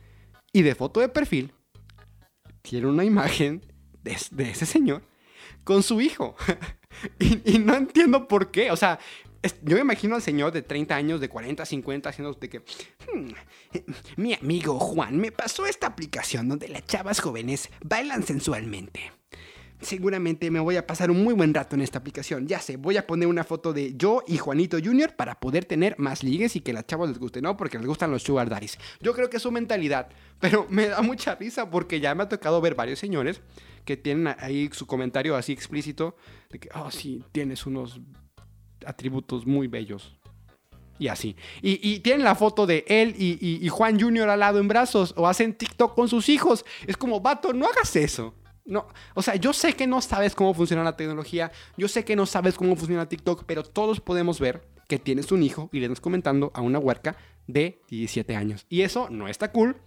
y 0.58 0.62
de 0.62 0.74
foto 0.74 0.98
de 0.98 1.08
perfil 1.08 1.52
tiene 2.62 2.88
una 2.88 3.04
imagen 3.04 3.64
de, 4.02 4.12
ese 4.50 4.66
señor 4.66 5.02
con 5.62 5.84
su 5.84 6.00
hijo. 6.00 6.34
y, 7.20 7.60
no 7.60 7.76
entiendo 7.76 8.26
por 8.26 8.50
qué. 8.50 8.72
O 8.72 8.76
sea, 8.76 8.98
yo 9.62 9.76
me 9.76 9.82
imagino 9.82 10.16
al 10.16 10.22
señor 10.22 10.50
de 10.50 10.62
30 10.62 10.96
años, 10.96 11.20
de 11.20 11.28
40, 11.28 11.64
50, 11.64 12.08
haciendo 12.08 12.32
de 12.32 12.48
que, 12.48 12.58
hmm, 12.58 13.30
mi 14.16 14.34
amigo 14.34 14.80
Juan 14.80 15.18
me 15.18 15.30
pasó 15.30 15.64
esta 15.64 15.86
aplicación 15.86 16.48
donde 16.48 16.66
las 16.66 16.84
chavas 16.84 17.20
jóvenes 17.20 17.70
bailan 17.84 18.24
sensualmente 18.24 19.12
seguramente 19.80 20.50
me 20.50 20.60
voy 20.60 20.76
a 20.76 20.86
pasar 20.86 21.10
un 21.10 21.22
muy 21.22 21.34
buen 21.34 21.54
rato 21.54 21.76
en 21.76 21.82
esta 21.82 21.98
aplicación. 21.98 22.46
Ya 22.46 22.60
sé, 22.60 22.76
voy 22.76 22.96
a 22.96 23.06
poner 23.06 23.28
una 23.28 23.44
foto 23.44 23.72
de 23.72 23.94
yo 23.96 24.22
y 24.26 24.38
Juanito 24.38 24.78
Jr. 24.82 25.14
para 25.14 25.38
poder 25.38 25.64
tener 25.64 25.98
más 25.98 26.22
ligues 26.22 26.56
y 26.56 26.60
que 26.60 26.72
las 26.72 26.86
chavas 26.86 27.08
les 27.08 27.18
guste, 27.18 27.40
¿no? 27.40 27.56
Porque 27.56 27.78
les 27.78 27.86
gustan 27.86 28.10
los 28.10 28.22
sugar 28.22 28.48
daddies. 28.48 28.78
Yo 29.00 29.14
creo 29.14 29.30
que 29.30 29.36
es 29.36 29.42
su 29.42 29.52
mentalidad, 29.52 30.08
pero 30.40 30.66
me 30.68 30.88
da 30.88 31.02
mucha 31.02 31.34
risa 31.34 31.70
porque 31.70 32.00
ya 32.00 32.14
me 32.14 32.24
ha 32.24 32.28
tocado 32.28 32.60
ver 32.60 32.74
varios 32.74 32.98
señores 32.98 33.40
que 33.84 33.96
tienen 33.96 34.34
ahí 34.38 34.68
su 34.72 34.86
comentario 34.86 35.36
así 35.36 35.52
explícito 35.52 36.16
de 36.50 36.58
que, 36.58 36.68
oh, 36.74 36.90
sí, 36.90 37.22
tienes 37.32 37.64
unos 37.66 38.00
atributos 38.84 39.46
muy 39.46 39.66
bellos. 39.66 40.14
Y 41.00 41.06
así. 41.06 41.36
Y, 41.62 42.00
tienen 42.00 42.24
la 42.24 42.34
foto 42.34 42.66
de 42.66 42.84
él 42.88 43.14
y, 43.16 43.64
y 43.64 43.68
Juan 43.68 44.00
Jr. 44.00 44.30
al 44.30 44.40
lado 44.40 44.58
en 44.58 44.66
brazos 44.66 45.14
o 45.16 45.28
hacen 45.28 45.54
TikTok 45.54 45.94
con 45.94 46.08
sus 46.08 46.28
hijos. 46.28 46.64
Es 46.88 46.96
como, 46.96 47.20
vato, 47.20 47.52
no 47.52 47.66
hagas 47.66 47.94
eso. 47.94 48.34
No, 48.68 48.86
o 49.14 49.22
sea, 49.22 49.34
yo 49.36 49.54
sé 49.54 49.72
que 49.72 49.86
no 49.86 50.02
sabes 50.02 50.34
cómo 50.34 50.52
funciona 50.52 50.84
la 50.84 50.94
tecnología, 50.94 51.50
yo 51.78 51.88
sé 51.88 52.04
que 52.04 52.14
no 52.14 52.26
sabes 52.26 52.54
cómo 52.54 52.76
funciona 52.76 53.08
TikTok, 53.08 53.44
pero 53.46 53.62
todos 53.62 53.98
podemos 54.00 54.38
ver 54.38 54.62
que 54.86 54.98
tienes 54.98 55.32
un 55.32 55.42
hijo 55.42 55.70
y 55.72 55.80
le 55.80 55.86
estás 55.86 56.02
comentando 56.02 56.50
a 56.54 56.60
una 56.60 56.78
huerca 56.78 57.16
de 57.46 57.80
17 57.88 58.36
años. 58.36 58.66
Y 58.68 58.82
eso 58.82 59.08
no 59.08 59.26
está 59.26 59.52
cool, 59.52 59.78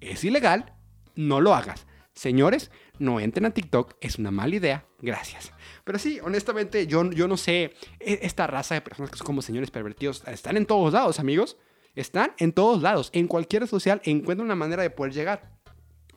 es 0.00 0.24
ilegal, 0.24 0.72
no 1.16 1.42
lo 1.42 1.54
hagas. 1.54 1.86
Señores, 2.14 2.70
no 2.98 3.20
entren 3.20 3.44
a 3.44 3.50
TikTok, 3.50 3.96
es 4.00 4.18
una 4.18 4.30
mala 4.30 4.56
idea, 4.56 4.86
gracias. 5.00 5.52
Pero 5.84 5.98
sí, 5.98 6.18
honestamente, 6.22 6.86
yo, 6.86 7.10
yo 7.10 7.28
no 7.28 7.36
sé, 7.36 7.74
e, 7.98 8.20
esta 8.22 8.46
raza 8.46 8.74
de 8.74 8.80
personas 8.80 9.10
que 9.10 9.18
son 9.18 9.26
como 9.26 9.42
señores 9.42 9.70
pervertidos, 9.70 10.22
están 10.26 10.56
en 10.56 10.64
todos 10.64 10.94
lados, 10.94 11.20
amigos. 11.20 11.58
Están 11.94 12.32
en 12.38 12.52
todos 12.52 12.80
lados. 12.80 13.10
En 13.12 13.26
cualquier 13.26 13.66
social 13.66 14.00
encuentran 14.04 14.46
una 14.46 14.54
manera 14.54 14.82
de 14.82 14.90
poder 14.90 15.12
llegar. 15.12 15.58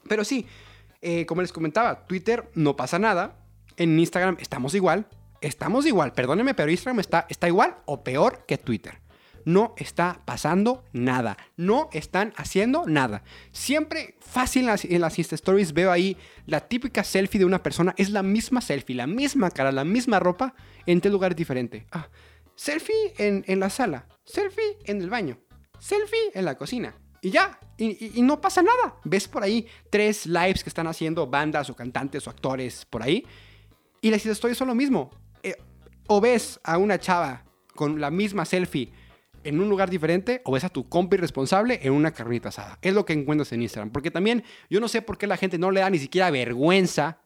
Pero 0.07 0.23
sí, 0.23 0.47
eh, 1.03 1.25
como 1.25 1.41
les 1.41 1.53
comentaba, 1.53 2.05
Twitter 2.07 2.49
no 2.55 2.75
pasa 2.75 2.97
nada. 2.97 3.37
En 3.77 3.99
Instagram 3.99 4.37
estamos 4.39 4.73
igual. 4.73 5.07
Estamos 5.41 5.85
igual, 5.85 6.13
perdónenme, 6.13 6.53
pero 6.53 6.71
Instagram 6.71 7.01
está, 7.01 7.25
está 7.29 7.47
igual 7.49 7.75
o 7.85 8.03
peor 8.03 8.45
que 8.47 8.57
Twitter. 8.57 9.01
No 9.43 9.73
está 9.77 10.21
pasando 10.23 10.85
nada. 10.93 11.37
No 11.57 11.89
están 11.91 12.33
haciendo 12.37 12.85
nada. 12.87 13.23
Siempre 13.51 14.15
fácil 14.21 14.61
en 14.61 14.67
las, 14.67 14.85
en 14.85 15.03
Insta 15.03 15.35
Stories 15.35 15.73
veo 15.73 15.91
ahí 15.91 16.15
la 16.45 16.61
típica 16.61 17.03
selfie 17.03 17.39
de 17.39 17.45
una 17.45 17.61
persona. 17.61 17.93
Es 17.97 18.09
la 18.09 18.23
misma 18.23 18.61
selfie, 18.61 18.95
la 18.95 19.05
misma 19.05 19.51
cara, 19.51 19.73
la 19.73 19.83
misma 19.83 20.19
ropa 20.19 20.55
en 20.85 21.01
tres 21.01 21.11
lugares 21.11 21.35
diferentes. 21.35 21.83
Ah, 21.91 22.07
selfie 22.55 23.13
en, 23.17 23.43
en 23.47 23.59
la 23.59 23.69
sala. 23.69 24.07
Selfie 24.23 24.77
en 24.85 25.01
el 25.01 25.09
baño. 25.09 25.37
Selfie 25.77 26.31
en 26.33 26.45
la 26.45 26.55
cocina. 26.55 26.95
Y 27.23 27.31
ya, 27.31 27.57
y, 27.77 28.21
no 28.21 28.41
pasa 28.41 28.61
nada. 28.61 28.95
Ves 29.05 29.29
por 29.29 29.43
ahí 29.43 29.65
tres 29.89 30.25
lives 30.25 30.61
que 30.61 30.69
están 30.69 30.87
haciendo 30.87 31.25
bandas 31.25 31.69
o 31.69 31.75
cantantes 31.75 32.27
o 32.27 32.29
actores 32.29 32.83
por 32.83 33.01
ahí. 33.01 33.25
Y 34.01 34.11
las 34.11 34.25
historias 34.25 34.57
son 34.57 34.67
lo 34.67 34.75
mismo. 34.75 35.09
Eh, 35.41 35.55
o 36.07 36.19
ves 36.19 36.59
a 36.65 36.77
una 36.77 36.99
chava 36.99 37.45
con 37.75 38.01
la 38.01 38.11
misma 38.11 38.43
selfie 38.43 38.91
en 39.45 39.61
un 39.61 39.69
lugar 39.69 39.89
diferente 39.89 40.41
o 40.43 40.51
ves 40.51 40.65
a 40.65 40.69
tu 40.69 40.89
compi 40.89 41.15
responsable 41.15 41.79
en 41.81 41.93
una 41.93 42.11
carnita 42.11 42.49
asada. 42.49 42.77
Es 42.81 42.93
lo 42.93 43.05
que 43.05 43.13
encuentras 43.13 43.53
en 43.53 43.61
Instagram. 43.61 43.91
Porque 43.91 44.11
también 44.11 44.43
yo 44.69 44.81
no 44.81 44.89
sé 44.89 45.01
por 45.01 45.17
qué 45.17 45.25
la 45.25 45.37
gente 45.37 45.57
no 45.57 45.71
le 45.71 45.79
da 45.79 45.89
ni 45.89 45.99
siquiera 45.99 46.29
vergüenza 46.29 47.19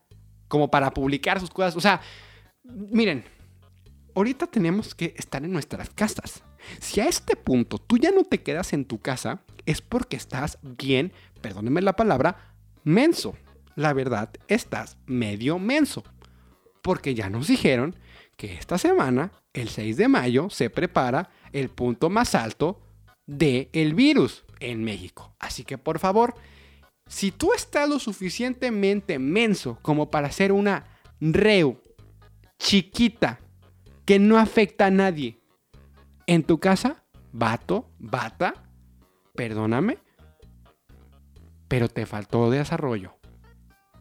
como 0.48 0.70
para 0.70 0.92
publicar 0.92 1.40
sus 1.40 1.50
cosas. 1.50 1.76
O 1.76 1.82
sea, 1.82 2.02
miren, 2.64 3.24
ahorita 4.14 4.46
tenemos 4.46 4.94
que 4.94 5.16
estar 5.18 5.44
en 5.44 5.52
nuestras 5.52 5.90
casas. 5.90 6.44
Si 6.80 7.02
a 7.02 7.08
este 7.08 7.36
punto 7.36 7.80
tú 7.80 7.98
ya 7.98 8.12
no 8.12 8.24
te 8.24 8.44
quedas 8.44 8.74
en 8.74 8.86
tu 8.86 9.00
casa, 9.00 9.42
es 9.68 9.82
porque 9.82 10.16
estás 10.16 10.58
bien, 10.64 11.14
perdónenme 11.42 11.82
la 11.82 11.96
palabra, 11.96 12.56
menso. 12.84 13.36
La 13.76 13.94
verdad, 13.94 14.32
estás 14.48 14.98
medio 15.06 15.60
menso. 15.60 16.04
Porque 16.82 17.14
ya 17.14 17.30
nos 17.30 17.48
dijeron 17.48 17.96
que 18.38 18.56
esta 18.56 18.78
semana, 18.78 19.34
el 19.54 19.68
6 19.68 19.98
de 19.98 20.08
mayo, 20.08 20.50
se 20.50 20.70
prepara 20.70 21.30
el 21.52 21.70
punto 21.70 22.10
más 22.10 22.34
alto 22.34 22.80
del 23.26 23.70
el 23.74 23.94
virus 23.94 24.46
en 24.62 24.84
México. 24.84 25.36
Así 25.38 25.66
que 25.66 25.78
por 25.78 26.00
favor, 26.00 26.34
si 27.08 27.32
tú 27.32 27.52
estás 27.54 27.90
lo 27.90 28.00
suficientemente 28.00 29.20
menso 29.20 29.78
como 29.82 30.10
para 30.10 30.28
hacer 30.28 30.54
una 30.54 30.86
reu 31.20 31.82
chiquita 32.58 33.40
que 34.06 34.18
no 34.18 34.38
afecta 34.38 34.86
a 34.86 34.92
nadie 34.92 35.42
en 36.26 36.44
tu 36.44 36.60
casa, 36.60 37.04
vato, 37.34 37.92
bata, 38.00 38.67
perdóname, 39.38 40.00
pero 41.70 41.88
te 41.88 42.06
faltó 42.06 42.50
desarrollo. 42.50 43.14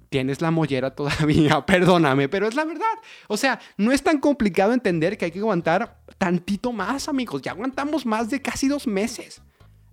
Tienes 0.08 0.40
la 0.40 0.50
mollera 0.50 0.94
todavía, 0.94 1.64
perdóname, 1.66 2.28
pero 2.28 2.48
es 2.48 2.54
la 2.54 2.64
verdad. 2.64 2.84
O 3.28 3.36
sea, 3.36 3.60
no 3.76 3.92
es 3.92 4.02
tan 4.02 4.18
complicado 4.18 4.72
entender 4.72 5.16
que 5.16 5.26
hay 5.26 5.30
que 5.30 5.38
aguantar 5.38 6.00
tantito 6.18 6.72
más, 6.72 7.08
amigos. 7.08 7.42
Ya 7.42 7.52
aguantamos 7.52 8.06
más 8.06 8.30
de 8.30 8.40
casi 8.40 8.66
dos 8.66 8.86
meses. 8.86 9.42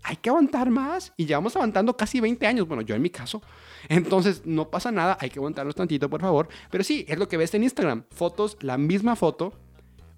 Hay 0.04 0.16
que 0.18 0.30
aguantar 0.30 0.70
más 0.70 1.14
y 1.18 1.26
llevamos 1.26 1.56
aguantando 1.56 1.96
casi 1.96 2.20
20 2.20 2.46
años. 2.48 2.68
Bueno, 2.68 2.82
yo 2.82 2.96
en 2.96 3.02
mi 3.02 3.10
caso. 3.10 3.42
Entonces, 3.90 4.44
no 4.46 4.70
pasa 4.70 4.92
nada, 4.92 5.18
hay 5.20 5.30
que 5.30 5.40
aguantarnos 5.40 5.76
tantito, 5.76 6.10
por 6.10 6.22
favor. 6.22 6.48
Pero 6.72 6.84
sí, 6.84 7.06
es 7.08 7.18
lo 7.18 7.28
que 7.28 7.38
ves 7.38 7.54
en 7.54 7.64
Instagram. 7.64 8.06
Fotos, 8.12 8.58
la 8.62 8.78
misma 8.78 9.16
foto, 9.16 9.54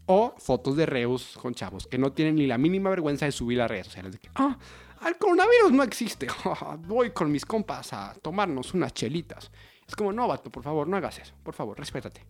o 0.05 0.35
fotos 0.37 0.75
de 0.75 0.85
reus 0.85 1.37
con 1.41 1.53
chavos 1.53 1.87
que 1.87 1.97
no 1.97 2.11
tienen 2.11 2.35
ni 2.35 2.47
la 2.47 2.57
mínima 2.57 2.89
vergüenza 2.89 3.25
de 3.25 3.31
subir 3.31 3.61
a 3.61 3.67
redes 3.67 3.87
sociales. 3.87 4.19
Que, 4.19 4.29
el 5.09 5.17
coronavirus 5.17 5.71
no 5.71 5.83
existe. 5.83 6.27
Voy 6.87 7.11
con 7.11 7.31
mis 7.31 7.45
compas 7.45 7.93
a 7.93 8.13
tomarnos 8.21 8.73
unas 8.73 8.93
chelitas. 8.93 9.51
Es 9.87 9.95
como, 9.95 10.11
no, 10.11 10.27
vato, 10.27 10.49
por 10.49 10.63
favor, 10.63 10.87
no 10.87 10.97
hagas 10.97 11.19
eso. 11.19 11.33
Por 11.43 11.53
favor, 11.53 11.77
respétate. 11.77 12.25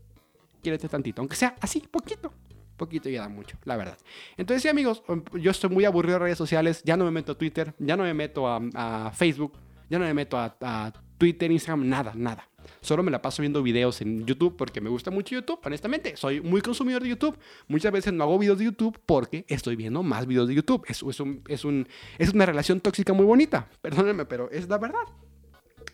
Quiérete 0.61 0.89
tantito, 0.89 1.21
aunque 1.21 1.35
sea 1.35 1.55
así, 1.61 1.79
poquito. 1.79 2.33
Poquito 2.75 3.09
ya 3.09 3.21
da 3.21 3.29
mucho, 3.29 3.57
la 3.63 3.77
verdad. 3.77 3.97
Entonces, 4.35 4.61
sí, 4.61 4.67
amigos, 4.67 5.03
yo 5.33 5.51
estoy 5.51 5.69
muy 5.69 5.85
aburrido 5.85 6.19
de 6.19 6.25
redes 6.25 6.37
sociales. 6.37 6.81
Ya 6.83 6.97
no 6.97 7.05
me 7.05 7.11
meto 7.11 7.31
a 7.31 7.37
Twitter, 7.37 7.73
ya 7.79 7.95
no 7.95 8.03
me 8.03 8.13
meto 8.13 8.47
a, 8.47 9.11
Facebook, 9.13 9.53
ya 9.89 9.97
no 9.97 10.05
me 10.05 10.13
meto 10.13 10.37
a 10.37 10.91
Twitter, 11.17 11.49
Instagram, 11.51 11.87
nada, 11.87 12.11
nada. 12.15 12.49
Solo 12.81 13.03
me 13.03 13.11
la 13.11 13.21
paso 13.21 13.41
viendo 13.41 13.61
videos 13.63 14.01
en 14.01 14.25
YouTube 14.25 14.55
porque 14.57 14.81
me 14.81 14.89
gusta 14.89 15.11
mucho 15.11 15.35
YouTube, 15.35 15.59
honestamente. 15.63 16.15
Soy 16.17 16.41
muy 16.41 16.61
consumidor 16.61 17.03
de 17.03 17.09
YouTube. 17.09 17.37
Muchas 17.67 17.91
veces 17.91 18.13
no 18.13 18.23
hago 18.23 18.37
videos 18.39 18.57
de 18.59 18.65
YouTube 18.65 18.99
porque 19.05 19.45
estoy 19.47 19.75
viendo 19.75 20.03
más 20.03 20.25
videos 20.25 20.47
de 20.47 20.55
YouTube. 20.55 20.85
Es, 20.87 21.03
es, 21.03 21.19
un, 21.19 21.41
es, 21.47 21.65
un, 21.65 21.87
es 22.17 22.33
una 22.33 22.45
relación 22.45 22.79
tóxica 22.81 23.13
muy 23.13 23.25
bonita. 23.25 23.67
Perdónenme, 23.81 24.25
pero 24.25 24.49
es 24.51 24.67
la 24.69 24.77
verdad. 24.77 25.03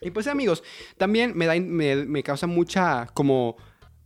Y 0.02 0.12
pues 0.12 0.28
amigos, 0.28 0.64
también 0.98 1.34
me, 1.36 1.46
da, 1.46 1.60
me, 1.60 1.96
me 2.06 2.24
causa 2.24 2.48
mucha 2.48 3.08
como... 3.14 3.58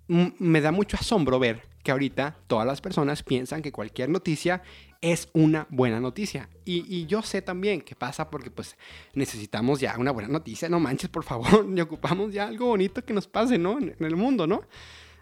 Me 0.07 0.61
da 0.61 0.71
mucho 0.71 0.97
asombro 0.97 1.39
ver 1.39 1.63
que 1.85 1.91
ahorita 1.91 2.35
todas 2.47 2.65
las 2.65 2.81
personas 2.81 3.23
piensan 3.23 3.61
que 3.61 3.71
cualquier 3.71 4.09
noticia 4.09 4.63
es 5.01 5.29
una 5.33 5.67
buena 5.69 5.99
noticia. 5.99 6.49
Y, 6.63 7.05
yo 7.05 7.21
sé 7.21 7.41
también 7.41 7.81
que 7.81 7.95
pasa 7.95 8.29
porque 8.29 8.49
pues 8.49 8.75
necesitamos 9.13 9.79
ya 9.79 9.95
una 9.97 10.11
buena 10.11 10.29
noticia. 10.29 10.69
No 10.69 10.79
manches, 10.79 11.09
por 11.09 11.23
favor, 11.23 11.67
y 11.75 11.81
ocupamos 11.81 12.33
ya 12.33 12.47
algo 12.47 12.67
bonito 12.67 13.03
que 13.03 13.13
nos 13.13 13.27
pase, 13.27 13.57
¿no? 13.57 13.77
En, 13.77 13.95
el 13.99 14.15
mundo, 14.15 14.47
¿no? 14.47 14.61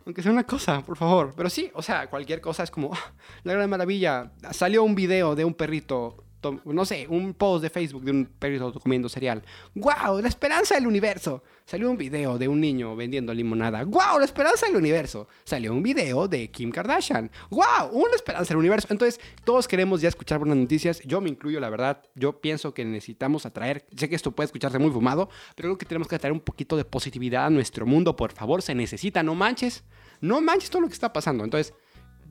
Aunque 0.06 0.22
sea 0.22 0.32
una 0.32 0.46
cosa, 0.46 0.82
por 0.84 0.98
favor. 0.98 1.34
Pero 1.36 1.50
sí, 1.50 1.72
o 1.74 1.82
sea, 1.82 2.10
cualquier 2.10 2.42
cosa 2.42 2.64
es 2.64 2.72
como, 2.72 2.94
ah, 2.94 3.14
la 3.44 3.54
gran 3.54 3.70
maravilla. 3.70 4.32
Salió 4.52 4.84
un 4.84 4.96
video 4.96 5.36
de 5.36 5.46
un 5.46 5.54
perrito 5.54 6.24
no 6.66 6.86
sé, 6.86 7.08
un 7.10 7.34
post 7.34 7.64
de 7.64 7.70
Facebook 7.70 8.04
de 8.04 8.12
un 8.12 8.26
perrito 8.26 8.74
comiendo 8.74 9.10
cereal. 9.10 9.44
¡Wow! 9.76 10.20
La 10.22 10.28
esperanza 10.28 10.76
del 10.76 10.88
universo. 10.88 11.44
Salió 11.66 11.90
un 11.90 11.98
video 11.98 12.38
de 12.38 12.48
un 12.48 12.60
niño 12.60 12.96
vendiendo 12.96 13.34
limonada. 13.34 13.84
¡Wow! 13.84 14.20
La 14.20 14.26
esperanza 14.26 14.66
del 14.68 14.76
universo. 14.76 15.28
Salió 15.44 15.72
un 15.72 15.82
video 15.82 16.28
de 16.28 16.50
Kim 16.52 16.72
Kardashian. 16.72 17.32
¡Wow! 17.50 17.90
Una 17.92 18.16
esperanza 18.16 18.50
del 18.50 18.58
universo. 18.58 18.88
Entonces, 18.90 19.20
todos 19.44 19.68
queremos 19.68 20.02
ya 20.02 20.10
escuchar 20.10 20.40
buenas 20.40 20.58
noticias. 20.58 21.02
Yo 21.02 21.22
me 21.22 21.30
incluyo, 21.30 21.60
la 21.60 21.70
verdad. 21.70 22.04
Yo 22.16 22.42
pienso 22.42 22.74
que 22.74 22.84
necesitamos 22.86 23.46
atraer. 23.46 23.86
Sé 23.96 24.10
que 24.10 24.16
esto 24.16 24.32
puede 24.32 24.46
escucharse 24.46 24.80
muy 24.80 24.92
fumado, 24.92 25.30
pero 25.56 25.70
creo 25.70 25.78
que 25.78 25.86
tenemos 25.86 26.08
que 26.08 26.16
atraer 26.16 26.34
un 26.34 26.42
poquito 26.42 26.76
de 26.76 26.86
positividad 26.86 27.46
a 27.46 27.50
nuestro 27.50 27.86
mundo. 27.86 28.16
Por 28.16 28.32
favor, 28.32 28.62
se 28.62 28.76
necesita. 28.76 29.24
No 29.24 29.36
manches. 29.36 29.84
No 30.22 30.42
manches 30.42 30.70
todo 30.70 30.82
lo 30.82 30.88
que 30.88 30.94
está 30.94 31.14
pasando. 31.14 31.44
Entonces, 31.44 31.74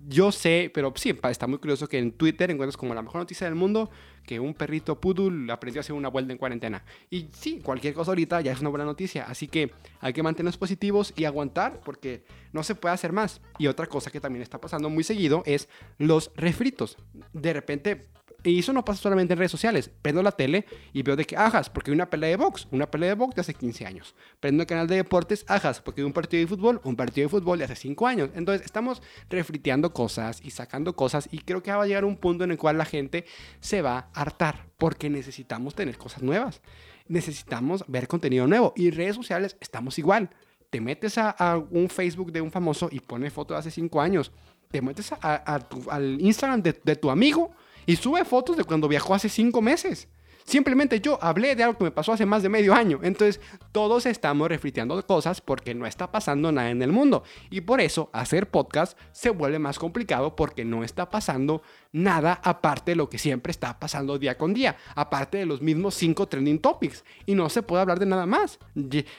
yo 0.08 0.32
sé, 0.32 0.70
pero 0.72 0.92
sí, 0.96 1.16
está 1.30 1.46
muy 1.46 1.58
curioso 1.58 1.88
que 1.88 1.98
en 1.98 2.12
Twitter 2.12 2.50
encuentras 2.50 2.76
como 2.76 2.94
la 2.94 3.02
mejor 3.02 3.20
noticia 3.20 3.46
del 3.46 3.54
mundo 3.54 3.90
que 4.26 4.40
un 4.40 4.54
perrito 4.54 5.00
poodle 5.00 5.52
aprendió 5.52 5.80
a 5.80 5.82
hacer 5.82 5.94
una 5.94 6.08
vuelta 6.08 6.32
en 6.32 6.38
cuarentena. 6.38 6.84
Y 7.10 7.28
sí, 7.32 7.60
cualquier 7.62 7.94
cosa 7.94 8.12
ahorita 8.12 8.40
ya 8.40 8.52
es 8.52 8.60
una 8.60 8.70
buena 8.70 8.84
noticia. 8.84 9.24
Así 9.24 9.48
que 9.48 9.72
hay 10.00 10.12
que 10.12 10.22
mantenernos 10.22 10.58
positivos 10.58 11.12
y 11.16 11.24
aguantar 11.24 11.80
porque 11.84 12.24
no 12.52 12.62
se 12.62 12.74
puede 12.74 12.94
hacer 12.94 13.12
más. 13.12 13.40
Y 13.58 13.66
otra 13.66 13.86
cosa 13.86 14.10
que 14.10 14.20
también 14.20 14.42
está 14.42 14.60
pasando 14.60 14.90
muy 14.90 15.04
seguido 15.04 15.42
es 15.46 15.68
los 15.98 16.30
refritos. 16.36 16.96
De 17.32 17.52
repente 17.52 18.08
y 18.50 18.58
eso 18.58 18.72
no 18.72 18.84
pasa 18.84 19.02
solamente 19.02 19.34
en 19.34 19.38
redes 19.38 19.52
sociales. 19.52 19.90
Prendo 20.02 20.22
la 20.22 20.32
tele 20.32 20.66
y 20.92 21.02
veo 21.02 21.16
de 21.16 21.24
que 21.24 21.36
ajas, 21.36 21.70
porque 21.70 21.90
hay 21.90 21.94
una 21.94 22.10
pelea 22.10 22.30
de 22.30 22.36
box, 22.36 22.66
una 22.70 22.90
pelea 22.90 23.10
de 23.10 23.14
box 23.14 23.34
de 23.36 23.40
hace 23.40 23.54
15 23.54 23.86
años. 23.86 24.14
Prendo 24.40 24.62
el 24.62 24.66
canal 24.66 24.86
de 24.86 24.96
deportes, 24.96 25.44
ajas, 25.48 25.80
porque 25.80 26.00
hay 26.00 26.06
un 26.06 26.12
partido 26.12 26.40
de 26.40 26.46
fútbol, 26.46 26.80
un 26.84 26.96
partido 26.96 27.26
de 27.26 27.28
fútbol 27.28 27.58
de 27.58 27.64
hace 27.64 27.76
5 27.76 28.06
años. 28.06 28.30
Entonces 28.34 28.64
estamos 28.64 29.02
refriteando 29.30 29.92
cosas 29.92 30.40
y 30.42 30.50
sacando 30.50 30.96
cosas 30.96 31.28
y 31.30 31.38
creo 31.38 31.62
que 31.62 31.72
va 31.72 31.84
a 31.84 31.86
llegar 31.86 32.04
un 32.04 32.16
punto 32.16 32.44
en 32.44 32.50
el 32.50 32.58
cual 32.58 32.78
la 32.78 32.84
gente 32.84 33.24
se 33.60 33.82
va 33.82 34.10
a 34.12 34.20
hartar, 34.20 34.66
porque 34.78 35.08
necesitamos 35.08 35.74
tener 35.74 35.96
cosas 35.96 36.22
nuevas. 36.22 36.60
Necesitamos 37.06 37.84
ver 37.88 38.08
contenido 38.08 38.46
nuevo 38.46 38.72
y 38.76 38.90
redes 38.90 39.16
sociales 39.16 39.56
estamos 39.60 39.98
igual. 39.98 40.30
Te 40.70 40.80
metes 40.80 41.18
a, 41.18 41.62
un 41.70 41.88
Facebook 41.90 42.32
de 42.32 42.40
un 42.40 42.50
famoso 42.50 42.88
y 42.90 43.00
pone 43.00 43.30
fotos 43.30 43.56
de 43.56 43.58
hace 43.58 43.70
5 43.70 44.00
años. 44.00 44.32
Te 44.70 44.80
metes 44.80 45.12
al 45.20 46.18
Instagram 46.18 46.62
de, 46.62 46.80
de 46.82 46.96
tu 46.96 47.10
amigo 47.10 47.54
y 47.86 47.96
sube 47.96 48.24
fotos 48.24 48.56
de 48.56 48.64
cuando 48.64 48.88
viajó 48.88 49.14
hace 49.14 49.28
cinco 49.28 49.62
meses. 49.62 50.08
Simplemente 50.44 51.00
yo 51.00 51.18
hablé 51.22 51.54
de 51.54 51.62
algo 51.62 51.78
que 51.78 51.84
me 51.84 51.90
pasó 51.90 52.12
hace 52.12 52.26
más 52.26 52.42
de 52.42 52.48
medio 52.48 52.74
año. 52.74 53.00
Entonces, 53.02 53.40
todos 53.70 54.06
estamos 54.06 54.48
refriteando 54.48 55.04
cosas 55.06 55.40
porque 55.40 55.74
no 55.74 55.86
está 55.86 56.10
pasando 56.10 56.50
nada 56.50 56.70
en 56.70 56.82
el 56.82 56.92
mundo. 56.92 57.22
Y 57.50 57.60
por 57.62 57.80
eso, 57.80 58.10
hacer 58.12 58.50
podcast 58.50 58.98
se 59.12 59.30
vuelve 59.30 59.58
más 59.58 59.78
complicado 59.78 60.34
porque 60.34 60.64
no 60.64 60.84
está 60.84 61.10
pasando 61.10 61.62
nada 61.92 62.40
aparte 62.42 62.92
de 62.92 62.96
lo 62.96 63.08
que 63.08 63.18
siempre 63.18 63.50
está 63.50 63.78
pasando 63.78 64.18
día 64.18 64.36
con 64.36 64.52
día. 64.52 64.76
Aparte 64.94 65.38
de 65.38 65.46
los 65.46 65.62
mismos 65.62 65.94
cinco 65.94 66.26
trending 66.26 66.58
topics. 66.58 67.04
Y 67.24 67.34
no 67.34 67.48
se 67.48 67.62
puede 67.62 67.82
hablar 67.82 67.98
de 67.98 68.06
nada 68.06 68.26
más. 68.26 68.58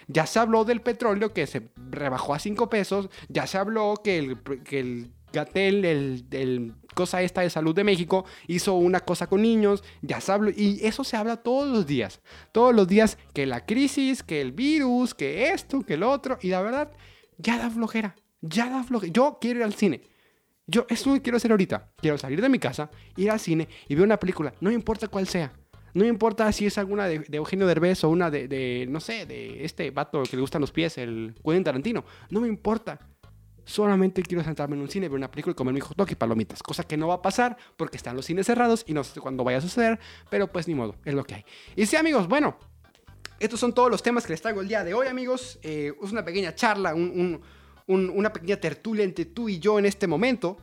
Ya 0.07 0.25
se 0.25 0.39
habló 0.39 0.65
del 0.65 0.81
petróleo 0.81 1.33
que 1.33 1.47
se 1.47 1.69
rebajó 1.89 2.33
a 2.33 2.39
cinco 2.39 2.69
pesos. 2.69 3.09
Ya 3.29 3.47
se 3.47 3.57
habló 3.57 3.95
que 4.03 4.17
el, 4.17 4.37
que 4.63 4.79
el 4.79 5.11
Gatel, 5.33 5.83
el, 5.83 6.73
cosa 6.93 7.21
esta 7.21 7.41
de 7.41 7.49
salud 7.49 7.75
de 7.75 7.83
México, 7.83 8.25
hizo 8.47 8.73
una 8.73 8.99
cosa 9.01 9.27
con 9.27 9.41
niños, 9.41 9.83
ya 10.01 10.21
se 10.21 10.33
y 10.55 10.85
eso 10.85 11.03
se 11.03 11.17
habla 11.17 11.37
todos 11.37 11.69
los 11.69 11.85
días. 11.85 12.21
Todos 12.51 12.73
los 12.73 12.87
días 12.87 13.17
que 13.33 13.45
la 13.45 13.65
crisis, 13.65 14.23
que 14.23 14.41
el 14.41 14.51
virus, 14.51 15.13
que 15.13 15.49
esto, 15.49 15.81
que 15.81 15.95
el 15.95 16.03
otro, 16.03 16.37
y 16.41 16.49
la 16.49 16.61
verdad, 16.61 16.91
ya 17.37 17.57
da 17.57 17.69
flojera, 17.69 18.15
ya 18.41 18.69
da 18.69 18.83
flojera. 18.83 19.11
Yo 19.13 19.37
quiero 19.39 19.59
ir 19.59 19.65
al 19.65 19.73
cine. 19.73 20.01
Yo, 20.65 20.85
eso 20.89 21.17
quiero 21.21 21.37
hacer 21.37 21.51
ahorita. 21.51 21.91
Quiero 21.97 22.17
salir 22.17 22.41
de 22.41 22.49
mi 22.49 22.59
casa, 22.59 22.89
ir 23.17 23.29
al 23.29 23.39
cine 23.39 23.67
y 23.87 23.95
ver 23.95 24.05
una 24.05 24.19
película, 24.19 24.53
no 24.61 24.71
importa 24.71 25.07
cuál 25.07 25.27
sea. 25.27 25.53
No 25.93 26.05
importa 26.05 26.51
si 26.51 26.65
es 26.65 26.79
alguna 26.79 27.05
de, 27.05 27.23
Eugenio 27.31 27.67
Derbez 27.67 28.03
o 28.03 28.09
una 28.09 28.31
de, 28.31 28.47
de, 28.47 28.87
no 28.89 28.99
sé, 28.99 29.27
de 29.27 29.63
este 29.63 29.91
vato 29.91 30.23
que 30.23 30.35
le 30.35 30.41
gustan 30.41 30.61
los 30.61 30.71
pies, 30.71 30.97
el 30.97 31.35
Quentin 31.43 31.63
Tarantino. 31.63 32.03
No 32.31 32.41
me 32.41 32.47
importa. 32.47 32.99
Solamente 33.65 34.21
quiero 34.23 34.43
sentarme 34.43 34.75
en 34.75 34.81
un 34.81 34.89
cine, 34.89 35.07
ver 35.07 35.17
una 35.17 35.31
película 35.31 35.51
y 35.51 35.55
comer 35.55 35.73
mi 35.73 35.79
hot 35.79 35.95
dog 35.95 36.11
y 36.11 36.15
palomitas. 36.15 36.61
Cosa 36.61 36.83
que 36.83 36.97
no 36.97 37.07
va 37.07 37.15
a 37.15 37.21
pasar 37.21 37.57
porque 37.77 37.97
están 37.97 38.15
los 38.15 38.25
cines 38.25 38.45
cerrados 38.45 38.83
y 38.87 38.93
no 38.93 39.03
sé 39.03 39.19
cuándo 39.19 39.43
vaya 39.43 39.59
a 39.59 39.61
suceder, 39.61 39.99
pero 40.29 40.47
pues 40.51 40.67
ni 40.67 40.75
modo, 40.75 40.95
es 41.05 41.13
lo 41.13 41.23
que 41.23 41.35
hay. 41.35 41.45
Y 41.75 41.85
sí, 41.85 41.95
amigos, 41.95 42.27
bueno, 42.27 42.57
estos 43.39 43.59
son 43.59 43.73
todos 43.73 43.89
los 43.89 44.01
temas 44.03 44.25
que 44.25 44.33
les 44.33 44.41
traigo 44.41 44.61
el 44.61 44.67
día 44.67 44.83
de 44.83 44.93
hoy, 44.93 45.07
amigos. 45.07 45.59
Eh, 45.63 45.93
es 46.01 46.11
una 46.11 46.23
pequeña 46.23 46.55
charla, 46.55 46.93
una 46.95 48.33
pequeña 48.33 48.57
tertulia 48.57 49.03
entre 49.03 49.25
tú 49.25 49.49
y 49.49 49.59
yo 49.59 49.79
en 49.79 49.85
este 49.85 50.07
momento. 50.07 50.57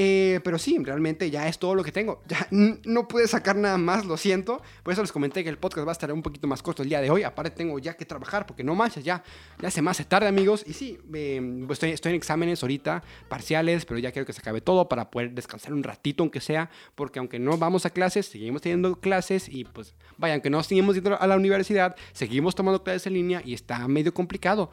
Eh, 0.00 0.38
pero 0.44 0.60
sí, 0.60 0.78
realmente 0.80 1.28
ya 1.28 1.48
es 1.48 1.58
todo 1.58 1.74
lo 1.74 1.82
que 1.82 1.90
tengo. 1.90 2.22
Ya 2.28 2.46
no 2.52 3.08
pude 3.08 3.26
sacar 3.26 3.56
nada 3.56 3.78
más, 3.78 4.06
lo 4.06 4.16
siento. 4.16 4.62
Por 4.84 4.92
eso 4.92 5.02
les 5.02 5.10
comenté 5.10 5.42
que 5.42 5.50
el 5.50 5.58
podcast 5.58 5.84
va 5.84 5.90
a 5.90 5.92
estar 5.92 6.12
un 6.12 6.22
poquito 6.22 6.46
más 6.46 6.62
corto 6.62 6.84
el 6.84 6.88
día 6.88 7.00
de 7.00 7.10
hoy. 7.10 7.24
Aparte 7.24 7.50
tengo 7.50 7.76
ya 7.80 7.94
que 7.94 8.04
trabajar 8.04 8.46
porque 8.46 8.62
no 8.62 8.76
manches, 8.76 9.02
ya, 9.02 9.24
ya 9.60 9.72
se 9.72 9.82
me 9.82 9.90
hace 9.90 10.04
tarde, 10.04 10.28
amigos. 10.28 10.62
Y 10.68 10.74
sí, 10.74 11.00
em, 11.12 11.66
pues 11.66 11.78
estoy, 11.78 11.90
estoy 11.90 12.10
en 12.10 12.16
exámenes 12.16 12.62
ahorita, 12.62 13.02
parciales, 13.28 13.84
pero 13.86 13.98
ya 13.98 14.12
quiero 14.12 14.24
que 14.24 14.32
se 14.32 14.38
acabe 14.38 14.60
todo 14.60 14.88
para 14.88 15.10
poder 15.10 15.32
descansar 15.32 15.72
un 15.72 15.82
ratito, 15.82 16.22
aunque 16.22 16.40
sea. 16.40 16.70
Porque 16.94 17.18
aunque 17.18 17.40
no 17.40 17.58
vamos 17.58 17.84
a 17.84 17.90
clases, 17.90 18.26
seguimos 18.26 18.62
teniendo 18.62 19.00
clases 19.00 19.48
y 19.48 19.64
pues 19.64 19.96
vaya, 20.16 20.34
aunque 20.34 20.48
no 20.48 20.62
seguimos 20.62 20.94
yendo 20.94 21.20
a 21.20 21.26
la 21.26 21.34
universidad, 21.34 21.96
seguimos 22.12 22.54
tomando 22.54 22.84
clases 22.84 23.08
en 23.08 23.14
línea 23.14 23.42
y 23.44 23.52
está 23.52 23.88
medio 23.88 24.14
complicado 24.14 24.70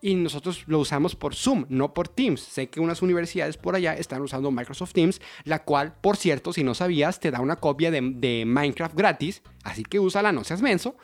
y 0.00 0.14
nosotros 0.14 0.64
lo 0.66 0.78
usamos 0.78 1.16
por 1.16 1.34
Zoom, 1.34 1.66
no 1.68 1.94
por 1.94 2.08
Teams. 2.08 2.40
Sé 2.40 2.68
que 2.68 2.80
unas 2.80 3.02
universidades 3.02 3.56
por 3.56 3.74
allá 3.74 3.94
están 3.94 4.22
usando 4.22 4.50
Microsoft 4.50 4.92
Teams, 4.92 5.20
la 5.44 5.64
cual, 5.64 5.94
por 6.00 6.16
cierto, 6.16 6.52
si 6.52 6.64
no 6.64 6.74
sabías, 6.74 7.20
te 7.20 7.30
da 7.30 7.40
una 7.40 7.56
copia 7.56 7.90
de, 7.90 8.44
Minecraft 8.46 8.96
gratis, 8.96 9.42
así 9.64 9.82
que 9.82 9.98
úsala, 9.98 10.32
no 10.32 10.44
seas 10.44 10.62
menso. 10.62 10.96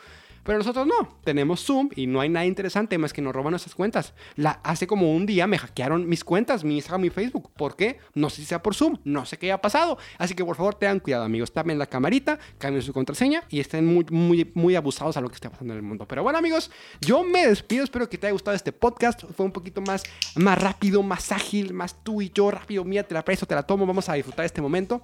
Pero 0.45 0.59
nosotros 0.59 0.85
no, 0.85 1.17
tenemos 1.23 1.65
Zoom 1.65 1.89
y 1.95 2.05
no 2.05 2.21
hay 2.21 2.29
nada 2.29 2.45
interesante 2.45 2.99
más 2.99 3.13
que 3.13 3.21
nos 3.23 3.33
roban 3.33 3.49
nuestras 3.49 3.73
cuentas. 3.73 4.13
La, 4.35 4.51
hace 4.63 4.85
como 4.85 5.11
un 5.11 5.25
día 5.25 5.47
me 5.47 5.57
hackearon 5.57 6.07
mis 6.07 6.23
cuentas, 6.23 6.63
mi 6.63 6.75
Instagram 6.75 7.05
y 7.05 7.09
Facebook. 7.09 7.51
¿Por 7.57 7.75
qué? 7.75 7.97
No 8.13 8.29
sé 8.29 8.37
si 8.37 8.45
sea 8.45 8.61
por 8.61 8.75
Zoom, 8.75 8.99
no 9.03 9.25
sé 9.25 9.39
qué 9.39 9.47
haya 9.47 9.59
pasado. 9.59 9.97
Así 10.19 10.35
que 10.35 10.45
por 10.45 10.55
favor 10.55 10.75
tengan 10.75 10.99
cuidado 10.99 11.23
amigos, 11.23 11.51
tapen 11.51 11.79
la 11.79 11.87
camarita, 11.87 12.37
cambien 12.59 12.83
su 12.83 12.93
contraseña 12.93 13.43
y 13.49 13.59
estén 13.59 13.87
muy, 13.87 14.05
muy, 14.11 14.51
muy 14.53 14.75
abusados 14.75 15.17
a 15.17 15.21
lo 15.21 15.29
que 15.29 15.33
está 15.33 15.49
pasando 15.49 15.73
en 15.73 15.79
el 15.79 15.83
mundo. 15.83 16.07
Pero 16.07 16.21
bueno 16.21 16.37
amigos, 16.37 16.69
yo 17.01 17.23
me 17.23 17.47
despido, 17.47 17.83
espero 17.83 18.07
que 18.07 18.19
te 18.19 18.27
haya 18.27 18.33
gustado 18.33 18.55
este 18.55 18.71
podcast. 18.71 19.23
Fue 19.35 19.47
un 19.47 19.51
poquito 19.51 19.81
más, 19.81 20.03
más 20.35 20.61
rápido, 20.61 21.01
más 21.01 21.31
ágil, 21.31 21.73
más 21.73 22.03
tú 22.03 22.21
y 22.21 22.29
yo 22.31 22.51
rápido. 22.51 22.83
Mira, 22.83 23.01
te 23.01 23.15
la 23.15 23.25
presto, 23.25 23.47
te 23.47 23.55
la 23.55 23.63
tomo, 23.63 23.87
vamos 23.87 24.07
a 24.09 24.13
disfrutar 24.13 24.45
este 24.45 24.61
momento. 24.61 25.01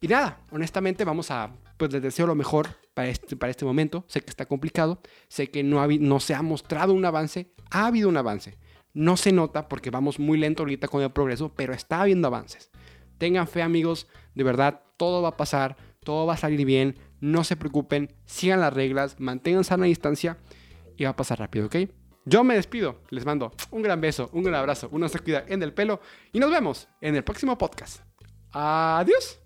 Y 0.00 0.06
nada, 0.06 0.38
honestamente 0.52 1.04
vamos 1.04 1.32
a, 1.32 1.50
pues 1.76 1.92
les 1.92 2.02
deseo 2.02 2.28
lo 2.28 2.36
mejor 2.36 2.85
para 2.96 3.10
este, 3.10 3.36
para 3.36 3.50
este 3.50 3.66
momento. 3.66 4.06
Sé 4.08 4.22
que 4.22 4.30
está 4.30 4.46
complicado, 4.46 5.02
sé 5.28 5.50
que 5.50 5.62
no, 5.62 5.82
ha, 5.82 5.86
no 5.86 6.18
se 6.18 6.34
ha 6.34 6.40
mostrado 6.40 6.94
un 6.94 7.04
avance, 7.04 7.52
ha 7.70 7.86
habido 7.86 8.08
un 8.08 8.16
avance. 8.16 8.56
No 8.94 9.18
se 9.18 9.32
nota 9.32 9.68
porque 9.68 9.90
vamos 9.90 10.18
muy 10.18 10.38
lento 10.38 10.62
ahorita 10.62 10.88
con 10.88 11.02
el 11.02 11.10
progreso, 11.10 11.52
pero 11.54 11.74
está 11.74 12.00
habiendo 12.00 12.28
avances. 12.28 12.70
Tengan 13.18 13.48
fe 13.48 13.60
amigos, 13.60 14.08
de 14.34 14.44
verdad, 14.44 14.80
todo 14.96 15.20
va 15.20 15.28
a 15.28 15.36
pasar, 15.36 15.76
todo 16.02 16.24
va 16.24 16.34
a 16.34 16.38
salir 16.38 16.64
bien, 16.64 16.96
no 17.20 17.44
se 17.44 17.56
preocupen, 17.56 18.14
sigan 18.24 18.60
las 18.60 18.72
reglas, 18.72 19.20
mantengan 19.20 19.64
sana 19.64 19.84
distancia 19.84 20.38
y 20.96 21.04
va 21.04 21.10
a 21.10 21.16
pasar 21.16 21.38
rápido, 21.38 21.66
¿ok? 21.66 21.76
Yo 22.24 22.44
me 22.44 22.54
despido, 22.54 23.02
les 23.10 23.26
mando 23.26 23.52
un 23.70 23.82
gran 23.82 24.00
beso, 24.00 24.30
un 24.32 24.42
gran 24.42 24.54
abrazo, 24.54 24.88
una 24.90 25.10
se 25.10 25.18
cuida 25.18 25.44
en 25.48 25.62
el 25.62 25.74
pelo 25.74 26.00
y 26.32 26.38
nos 26.38 26.50
vemos 26.50 26.88
en 27.02 27.14
el 27.14 27.24
próximo 27.24 27.58
podcast. 27.58 28.00
Adiós. 28.52 29.45